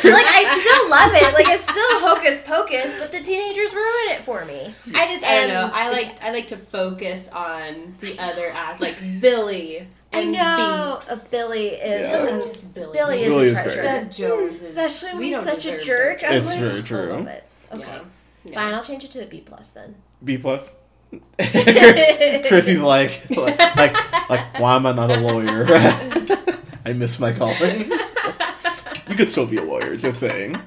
[0.04, 1.34] like I still love it.
[1.34, 4.74] Like it's still hocus pocus, but the teenagers ruin it for me.
[4.94, 5.70] I just I don't know.
[5.72, 9.86] I the like I like to focus on the other ass, like Billy.
[10.12, 11.10] I know Binx.
[11.12, 12.10] uh, Billy is.
[12.10, 12.24] Yeah.
[12.24, 12.92] Not uh, just Billy.
[12.92, 13.80] Billy is Billy a is treasure.
[13.80, 13.82] great.
[13.84, 16.20] Doug Jones is Especially when we he's such a jerk.
[16.20, 17.10] Doug I'm It's like, very true.
[17.12, 17.44] love it.
[17.72, 17.82] Okay.
[17.86, 18.00] Yeah.
[18.44, 18.54] Yeah.
[18.54, 19.94] Fine, I'll change it to a B plus then.
[20.24, 20.72] B plus.
[21.38, 25.66] Chrissy's like, like, like, like, why am I not a lawyer?
[26.84, 27.90] I miss my calling.
[29.10, 30.60] You could still be a lawyer, It's a thing.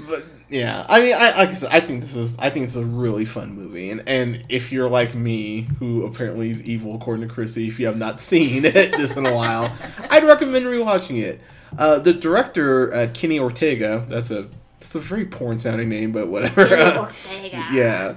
[0.00, 2.74] But yeah, I mean, I like I said, I think this is, I think it's
[2.76, 7.28] a really fun movie, and and if you're like me, who apparently is evil according
[7.28, 9.72] to Chrissy, if you have not seen it this in a while,
[10.08, 11.40] I'd recommend rewatching it.
[11.78, 14.48] Uh, the director uh, Kenny Ortega, that's a
[14.80, 16.66] that's a very porn sounding name, but whatever.
[17.44, 18.16] yeah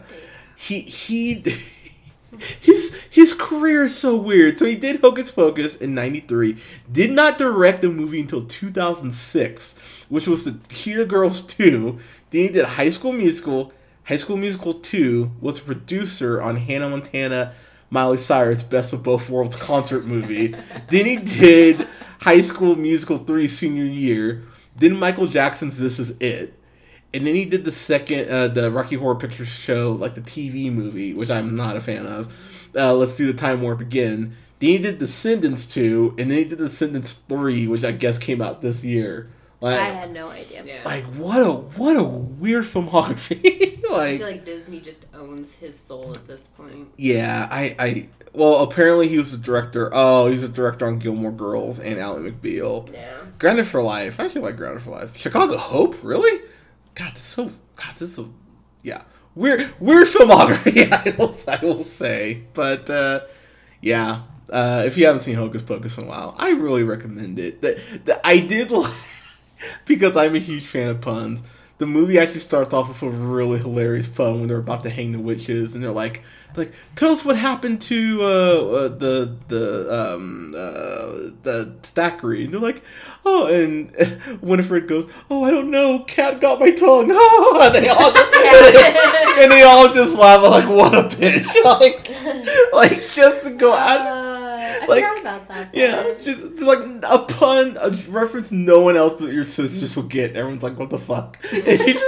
[0.64, 1.44] he he
[2.62, 4.60] his his career is so weird.
[4.60, 6.58] So he did Hocus Pocus in '93.
[6.92, 9.76] Did not direct the movie until 2006,
[10.10, 12.00] which was the Cheetah Girls 2.
[12.30, 13.74] Then he did High School Musical.
[14.06, 17.54] High School Musical 2 was a producer on Hannah Montana,
[17.90, 20.56] Miley Cyrus Best of Both Worlds concert movie.
[20.90, 21.88] then he did
[22.22, 24.44] High School Musical 3 senior year.
[24.76, 26.60] Then Michael Jackson's This Is It
[27.14, 30.72] and then he did the second uh, the rocky horror picture show like the tv
[30.72, 32.34] movie which i'm not a fan of
[32.76, 36.46] uh, let's do the time warp again then he did descendants 2 and then he
[36.46, 39.30] did descendants 3 which i guess came out this year
[39.62, 40.62] like, I had no idea.
[40.66, 40.82] Yeah.
[40.84, 46.14] like what a what a weird filmography I feel like Disney just owns his soul
[46.16, 46.90] at this point.
[46.98, 51.32] yeah i i well apparently he was the director oh he's a director on gilmore
[51.32, 53.20] girls and ally mcbeal Yeah.
[53.40, 54.20] Grounded for Life.
[54.20, 55.16] I actually like Grounded for Life.
[55.18, 56.42] Chicago Hope, really?
[56.96, 57.52] God, this is so.
[57.76, 58.34] God, this is so.
[58.82, 59.04] Yeah.
[59.36, 60.92] weird weird filmography.
[60.92, 63.22] I will I will say, but uh,
[63.82, 64.24] yeah.
[64.50, 67.62] Uh, if you haven't seen Hocus Pocus in a while, I really recommend it.
[67.62, 68.94] That I did like
[69.86, 71.42] because I'm a huge fan of puns.
[71.84, 75.12] The movie actually starts off with a really hilarious pun when they're about to hang
[75.12, 76.24] the witches, and they're like,
[76.56, 82.54] like, tell us what happened to uh, uh, the the um uh, the Thackery, and
[82.54, 82.82] they're like,
[83.26, 83.92] oh, and
[84.42, 88.34] Winifred goes, oh, I don't know, cat got my tongue, oh, and they all just,
[89.40, 92.10] and they all just laugh like, what a bitch, like,
[92.72, 94.33] like just to go out.
[94.84, 95.70] I Like, forgot about that.
[95.74, 100.36] Yeah, just like a pun, a reference no one else but your sisters will get.
[100.36, 102.04] Everyone's like, "What the fuck?" And she just-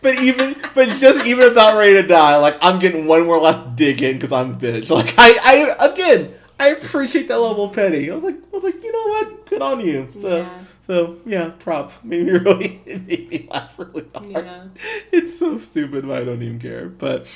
[0.00, 2.36] but even, but just even about ready to die.
[2.36, 4.90] Like I'm getting one more last dig in because I'm a bitch.
[4.90, 5.38] Like I,
[5.80, 8.10] I again, I appreciate that level of petty.
[8.10, 9.46] I was like, I was like, you know what?
[9.46, 10.12] Good on you.
[10.18, 10.58] So, Yeah.
[10.86, 12.04] so yeah, props.
[12.04, 14.28] Made me really, it made me laugh really hard.
[14.30, 14.64] Yeah.
[15.10, 16.88] It's so stupid, but I don't even care.
[16.90, 17.26] But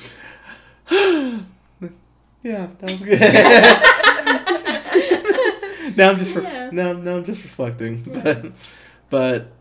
[0.91, 3.19] yeah, that was good.
[5.99, 6.71] now I'm just ref- Yeah.
[6.73, 8.03] now now I'm just reflecting.
[8.05, 8.53] But
[9.11, 9.53] but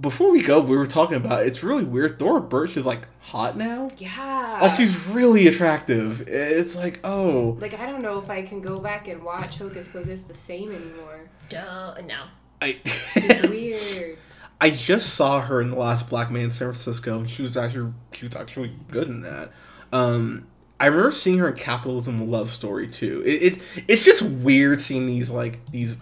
[0.00, 2.18] before we go, we were talking about it's really weird.
[2.18, 3.90] Thora Birch is like hot now.
[3.98, 4.58] Yeah.
[4.62, 6.28] Like she's really attractive.
[6.28, 9.88] It's like oh Like I don't know if I can go back and watch Hocus
[9.88, 11.28] Pocus the same anymore.
[11.48, 12.24] Don't no.
[12.60, 12.78] I
[13.16, 13.48] It's
[13.98, 14.18] weird.
[14.60, 17.56] I just saw her in the last Black Man in San Francisco, and she was
[17.56, 19.50] actually she was actually good in that.
[19.92, 20.46] Um,
[20.82, 23.22] I remember seeing her in Capitalism: Love Story too.
[23.24, 25.96] It, it it's just weird seeing these like these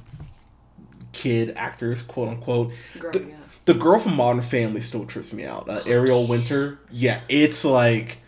[1.12, 2.72] kid actors, quote unquote.
[2.98, 3.64] Growing The, up.
[3.66, 5.68] the girl from Modern Family still trips me out.
[5.68, 8.18] Uh, Ariel Winter, yeah, it's like.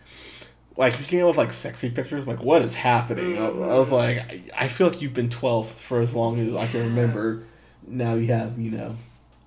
[0.74, 3.36] Like you came with like sexy pictures, like what is happening?
[3.38, 6.54] I, I was like, I, I feel like you've been twelve for as long as
[6.56, 7.42] I can remember.
[7.86, 8.96] Now you have, you know,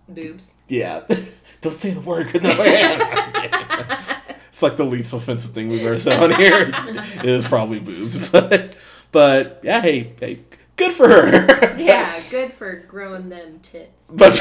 [0.08, 0.54] Boobs.
[0.68, 1.02] yeah.
[1.62, 2.32] Don't say the word.
[2.44, 2.52] no-
[4.56, 6.72] it's like the least offensive thing we've ever said on here.
[6.72, 8.78] it is probably boobs, but
[9.12, 10.40] but yeah, hey, hey,
[10.78, 11.76] good for her.
[11.78, 14.06] Yeah, good for growing them tits.
[14.10, 14.32] but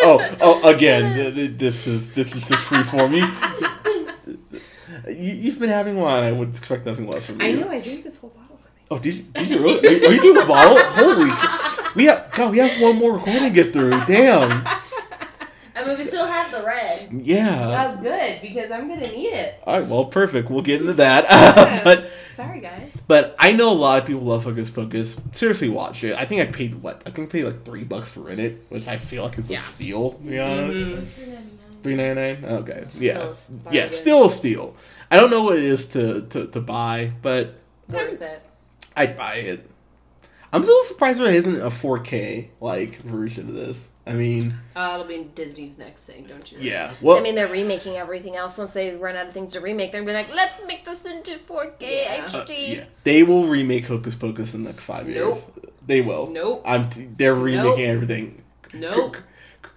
[0.00, 3.18] oh oh again, th- th- this is this is just free for me.
[5.08, 6.24] you you've been having wine.
[6.24, 7.48] I would expect nothing less from you.
[7.48, 8.58] I know I drink this whole bottle.
[8.90, 10.06] Oh, did you, did you really?
[10.06, 10.82] Are, you- doing the bottle?
[10.82, 11.30] Holy!
[11.94, 12.52] We have God.
[12.52, 13.90] We have one more recording to get through.
[14.06, 14.66] Damn.
[15.76, 17.08] I mean, we still have the red.
[17.12, 17.96] Yeah.
[17.98, 19.54] Oh, good because I'm gonna need it.
[19.66, 19.88] All right.
[19.88, 20.50] Well, perfect.
[20.50, 21.82] We'll get into that.
[21.84, 22.90] but Sorry, guys.
[23.08, 25.18] But I know a lot of people love Hocus Pocus.
[25.32, 26.14] Seriously, watch it.
[26.16, 27.02] I think I paid what?
[27.06, 29.48] I think I paid like three bucks for rent it, which I feel like it's
[29.50, 29.58] Yeah.
[29.58, 30.20] a steal.
[30.22, 30.30] Yeah.
[30.68, 31.44] be honest, Mhm.
[31.82, 32.44] three ninety nine.
[32.44, 33.88] Okay, Still yeah, a yeah, bargain.
[33.88, 34.74] still a steal.
[35.10, 37.54] I don't know what it is to to, to buy, but
[37.88, 38.42] Worth it.
[38.96, 39.68] I'd buy it.
[40.52, 43.88] I'm still surprised there isn't a 4K like version of this.
[44.08, 46.58] I mean, Uh, it'll be Disney's next thing, don't you?
[46.60, 46.92] yeah.
[47.00, 48.56] Well, I mean, they're remaking everything else.
[48.56, 51.04] Once they run out of things to remake, they're gonna be like, let's make this
[51.04, 52.24] into 4K Yeah.
[52.24, 52.76] uh, HD.
[52.76, 55.26] yeah, they will remake Hocus Pocus in the next five years.
[55.26, 55.70] Nope.
[55.86, 56.28] They will.
[56.28, 56.62] Nope.
[56.64, 56.88] I'm.
[56.88, 58.42] T- they're remaking everything.
[58.72, 59.16] Nope.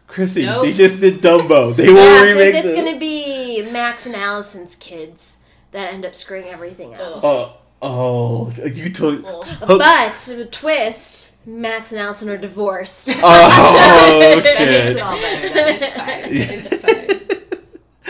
[0.07, 0.63] Chrissy, Nope.
[0.65, 1.75] they just did Dumbo.
[1.75, 5.37] They will Yeah, remake because it's the- gonna be Max and Allison's kids
[5.71, 7.01] that end up screwing everything up.
[7.01, 7.19] Ugh.
[7.23, 9.23] Oh, oh, you told.
[9.25, 9.43] Ugh.
[9.45, 13.09] Hook- But a twist, Max and Allison are divorced.
[13.21, 14.95] Oh shit!
[14.95, 15.49] it all better.
[15.49, 15.79] then.
[16.31, 17.05] It's fine.
[17.09, 17.25] It's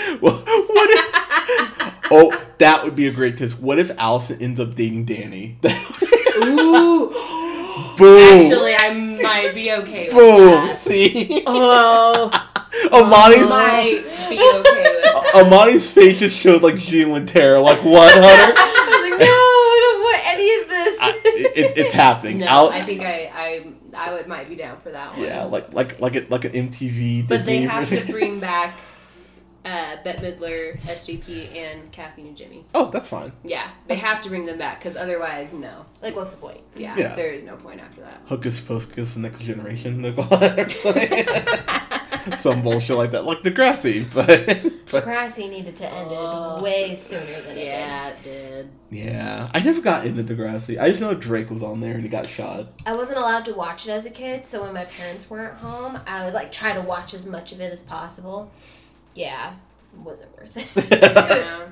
[0.04, 0.20] fine.
[0.22, 1.94] Well, what if?
[2.12, 3.60] Oh, that would be a great twist.
[3.60, 5.58] What if Allison ends up dating Danny?
[6.44, 7.10] Ooh.
[7.98, 8.42] Boom!
[8.42, 10.18] Actually, I might be okay with that.
[10.18, 10.68] Boom!
[10.68, 10.78] that.
[10.78, 12.30] See, oh,
[12.92, 15.44] Amani's oh, Might be okay with that.
[15.46, 17.60] Amani's face just showed like genuine terror.
[17.60, 18.28] Like what, Hunter?
[18.28, 20.98] I was like, no, I don't want any of this.
[21.02, 22.40] I, it, it's happening.
[22.40, 23.66] No, Al- I think I, I
[23.96, 25.22] I would might be down for that one.
[25.26, 27.28] yeah, like like like it like an MTV.
[27.28, 28.74] But they have to bring back
[29.66, 32.64] uh, Bette Midler, SJP, and Kathy Najimy.
[32.74, 33.32] Oh, that's fine.
[33.43, 35.86] Yeah, they have to bring them back because otherwise, no.
[36.01, 36.62] like, what's the point?
[36.76, 37.16] Yeah, Yeah.
[37.16, 38.22] there is no point after that.
[38.26, 40.01] Hocus Pocus, the next generation.
[40.01, 40.72] they'll call it.
[42.38, 44.05] Some bullshit like that, like Degrassi.
[44.14, 44.45] But,
[44.91, 46.57] but Degrassi needed to end Oh.
[46.57, 48.70] it way sooner than it Yeah, it did.
[48.91, 50.80] yeah, I never got into Degrassi.
[50.80, 52.68] I just know Drake was on there and he got shot.
[52.86, 55.99] I wasn't allowed to watch it as a kid, so when my parents weren't home,
[56.07, 58.51] I would like try to watch as much of it as possible.
[59.16, 59.53] Yeah,
[60.03, 60.89] wasn't worth it.
[61.01, 61.68] Yeah.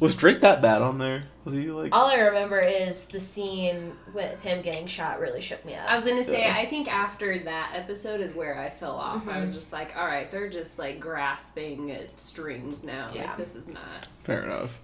[0.00, 1.24] was Drake that bad on there?
[1.44, 1.94] Was he like?
[1.94, 5.88] All I remember is the scene with him getting shot really shook me up.
[5.90, 6.54] I was gonna say, Yeah.
[6.56, 9.28] I think after that episode is where I fell off.
[9.28, 9.40] I Mhm.
[9.42, 13.08] was just like, all right, they're just like grasping at strings now.
[13.14, 13.24] Yeah.
[13.28, 14.08] Like this is not.
[14.24, 14.80] Fair enough.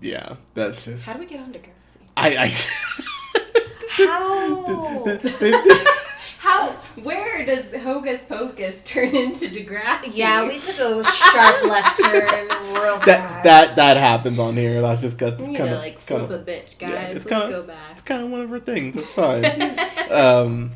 [0.00, 1.06] Yeah, that's just.
[1.06, 1.98] How do we get on Degrassi?
[2.16, 2.36] I.
[2.36, 2.52] I
[3.90, 5.82] How?
[6.96, 10.10] They, How Where does Hocus Pocus turn into Degrassi?
[10.14, 13.06] Yeah, we took a sharp left turn real fast.
[13.06, 14.80] that that that happens on here.
[14.82, 16.90] That's just got We need kind to of like flip a bitch, guys.
[16.90, 17.92] yeah, it's Let's kinda- go back.
[17.92, 18.96] It's kind of one of her things.
[18.96, 19.44] It's fine.
[20.10, 20.72] um,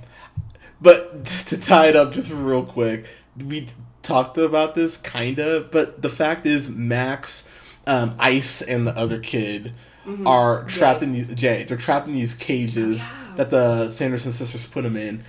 [0.81, 3.07] but to tie it up just real quick,
[3.47, 3.69] we
[4.03, 7.49] talked about this kind of, but the fact is, Max,
[7.87, 9.73] um, Ice, and the other kid
[10.25, 11.65] are trapped in these Jay.
[11.65, 13.35] They're trapped in these cages Oh, yeah.
[13.37, 15.25] that the Sanderson sisters put them in,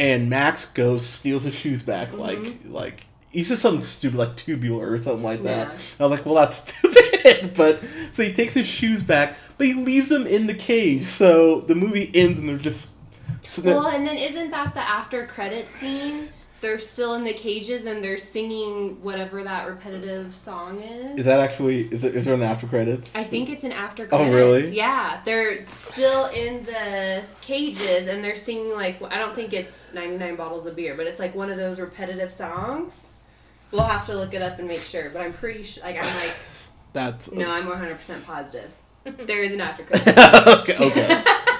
[0.00, 2.20] and Max goes steals his shoes back, mm-hmm.
[2.20, 3.06] like like.
[3.30, 5.68] He's just something stupid like tubular or something like that.
[5.68, 5.78] Yeah.
[6.00, 7.54] I was like, well, that's stupid.
[7.54, 7.80] but
[8.10, 11.04] so he takes his shoes back, but he leaves them in the cage.
[11.04, 12.90] So the movie ends and they're just.
[13.62, 16.30] there- Well, and then isn't that the after credit scene?
[16.60, 21.20] They're still in the cages and they're singing whatever that repetitive song is.
[21.20, 23.14] is that actually is, it, is there an after credits?
[23.14, 24.28] I think it's an after oh, credits.
[24.28, 24.76] Oh, really?
[24.76, 30.36] Yeah, they're still in the cages and they're singing like I don't think it's 99
[30.36, 33.08] bottles of beer, but it's like one of those repetitive songs.
[33.70, 35.82] We'll have to look it up and make sure, but I'm pretty sure.
[35.84, 36.34] Like I'm like,
[36.92, 38.70] That's no, I'm 100 percent positive.
[39.16, 40.18] There is an after credits.
[40.60, 40.76] okay.
[40.76, 41.24] Okay.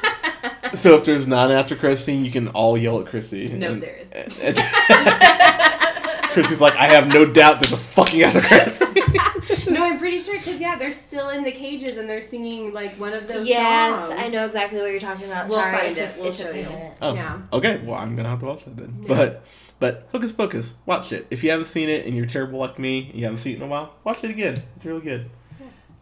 [0.75, 3.49] so if there's not an after credits scene, you can all yell at Chrissy.
[3.49, 4.11] No, and- there is.
[4.41, 4.57] and-
[6.33, 8.79] Chrissy's like, I have no doubt there's a fucking after credits.
[8.79, 8.95] scene."
[9.75, 12.93] no, I'm pretty sure because yeah, they're still in the cages and they're singing like
[13.01, 13.47] one of those.
[13.49, 14.21] Yes, songs.
[14.21, 15.49] I know exactly what you're talking about.
[15.49, 16.15] We'll Sorry, find it it.
[16.19, 16.63] We'll it show you.
[16.63, 16.93] minute.
[17.03, 17.39] Oh, Yeah.
[17.53, 17.81] okay.
[17.85, 18.97] Well, I'm gonna have to watch that then.
[19.03, 19.09] Yeah.
[19.09, 19.47] But
[19.81, 21.27] but Hocus Pocus, watch it.
[21.31, 23.57] If you haven't seen it and you're terrible like me, and you haven't seen it
[23.57, 24.57] in a while, watch it again.
[24.77, 25.29] It's really good.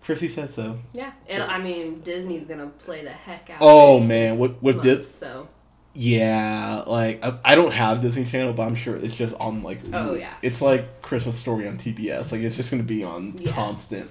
[0.09, 0.17] Yeah.
[0.17, 0.79] Chrissy said so.
[0.93, 3.59] Yeah, it, I mean Disney's gonna play the heck out.
[3.61, 5.49] Oh, of Oh, man, this with- with month, so
[5.95, 9.81] Yeah, like I, I don't have Disney Channel, but I'm sure it's just on like.
[9.93, 10.35] Oh, yeah.
[10.43, 12.31] It's like Christmas Story on TBS.
[12.33, 13.53] Like it's just gonna be on Yeah.
[13.53, 14.09] constant.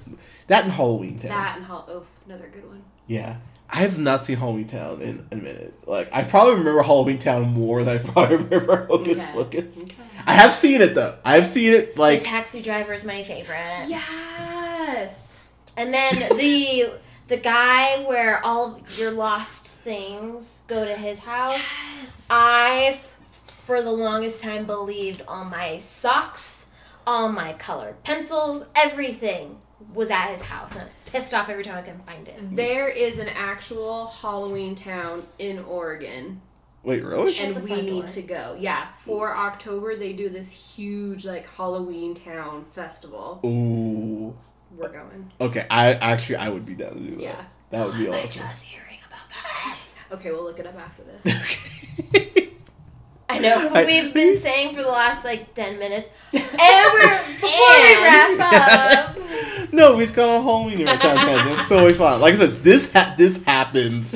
[0.48, 1.30] That and Halloween Town.
[1.30, 2.82] that and Hol- oh another good one.
[3.08, 3.38] Yeah,
[3.70, 5.74] I have not seen Halloween Town in a minute.
[5.88, 9.32] Like I probably remember Halloween Town more than I probably remember Hocus Okay.
[9.34, 9.78] Pocus.
[9.84, 9.95] Okay.
[10.26, 11.16] I have seen it though.
[11.26, 12.20] I have seen it like.
[12.22, 13.86] the taxi driver is my favorite.
[13.88, 15.26] Yes.
[15.78, 16.89] And then the
[17.28, 21.73] the guy where all your lost things go to his house.
[22.01, 22.28] Yes.
[22.30, 22.99] I,
[23.65, 26.71] for the longest time, believed all my socks,
[27.05, 29.59] all my colored pencils, everything
[29.93, 32.55] was at his house, and I was pissed off every time I couldn't find it.
[32.55, 36.41] There is an actual Halloween town in Oregon,
[36.84, 37.38] Wait, really?
[37.39, 38.03] And we need door.
[38.03, 38.55] to go.
[38.57, 43.41] Yeah, for October they do this huge like Halloween town festival.
[43.45, 44.34] Ooh.
[44.78, 45.32] We're going.
[45.41, 47.21] Okay, I actually I would be down to do that.
[47.21, 47.45] Yeah.
[47.71, 48.43] That would be Am I awesome.
[48.43, 49.80] just hearing about that?
[50.09, 51.57] Okay, we'll look it up after this.
[52.13, 52.49] Okay.
[53.30, 53.69] I know.
[53.73, 58.38] I- We've been saying for the last like ten minutes, and we're before we And-
[58.39, 59.73] wrap up.
[59.73, 60.88] no, we've got on Halloween here.
[60.89, 62.21] It's totally fine.
[62.21, 64.13] Like I said, this ha- this happens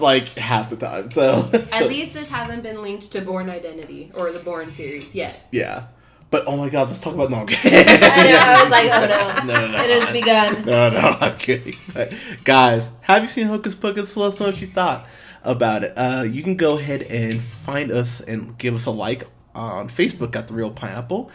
[0.00, 1.10] like half the time.
[1.12, 5.14] So, so At least this hasn't been linked to Bourne Identity or the Bourne series
[5.14, 5.46] yet.
[5.52, 5.86] yeah.
[6.30, 7.38] But oh my god, let's talk about no.
[7.48, 8.38] I know.
[8.38, 9.84] I was like, oh no, no, no, no.
[9.84, 10.64] it has begun.
[10.66, 11.76] No, no, I'm kidding.
[11.94, 12.12] But
[12.44, 14.14] guys, have you seen Hocus Pocus?
[14.16, 15.06] Let us know what you thought
[15.42, 15.92] about it.
[15.96, 19.24] Uh, you can go ahead and find us and give us a like
[19.54, 21.30] on Facebook at the Reel Pineapple.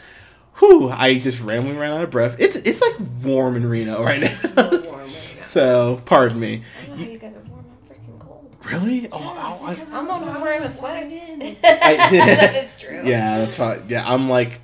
[0.59, 2.35] Whew, I just rambling ran out of breath.
[2.37, 4.37] It's it's like warm in Reno right now.
[4.55, 4.69] Warm
[4.99, 5.45] right now.
[5.47, 6.61] so pardon me.
[6.83, 7.65] I don't know how you guys are warm.
[7.71, 8.55] I'm freaking cold.
[8.63, 9.07] Really?
[9.11, 11.07] Oh, oh, I- I'm the one who's wearing a sweater.
[11.07, 11.57] in.
[11.63, 13.01] that is true.
[13.03, 13.81] yeah, that's fine.
[13.89, 14.61] Yeah, I'm like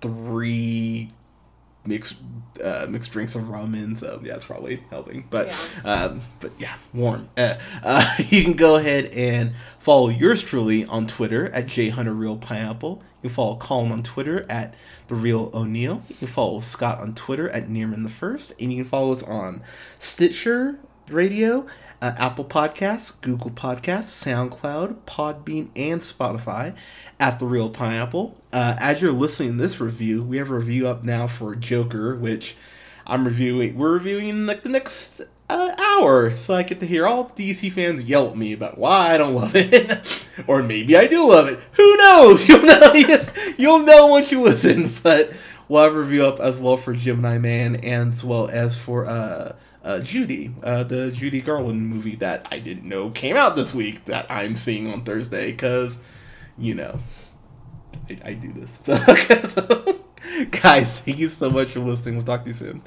[0.00, 1.10] three
[1.84, 2.16] mixed
[2.62, 5.26] uh, mixed drinks of rum in, so yeah, it's probably helping.
[5.30, 5.48] But
[5.84, 7.28] um, but yeah, warm.
[7.36, 12.98] Uh, uh, you can go ahead and follow yours truly on Twitter at jhunterreelpineapple.
[13.22, 14.74] You can follow Colin on Twitter at
[15.08, 16.02] the Real O'Neill.
[16.08, 19.22] You can follow Scott on Twitter at Nearman the First, and you can follow us
[19.22, 19.62] on
[19.98, 20.78] Stitcher
[21.08, 21.66] Radio,
[22.02, 26.74] uh, Apple Podcasts, Google Podcasts, SoundCloud, Podbean, and Spotify
[27.18, 28.36] at The Reel Pineapple.
[28.52, 32.16] Uh, as you're listening to this review, we have a review up now for Joker,
[32.16, 32.56] which
[33.06, 33.76] I'm reviewing.
[33.76, 35.20] We're reviewing in like the next
[35.50, 39.14] uh, hour, so I get to hear all DC fans yell at me about why
[39.14, 41.58] I don't love it, or maybe I do love it.
[41.72, 42.48] Who knows?
[42.48, 42.92] You'll know.
[43.58, 44.92] You'll know once you listen.
[45.02, 45.32] But
[45.68, 49.06] we'll have a review up as well for Gemini Man, and as well as for
[49.06, 49.52] uh,
[49.90, 54.04] uh, Judy, uh, the Judy Garland movie that I didn't know came out this week
[54.04, 55.98] that I'm seeing on Thursday because,
[56.56, 57.00] you know,
[58.08, 58.80] I, I do this.
[59.50, 60.00] So,
[60.62, 62.16] guys, thank you so much for listening.
[62.16, 62.82] We'll talk to you soon.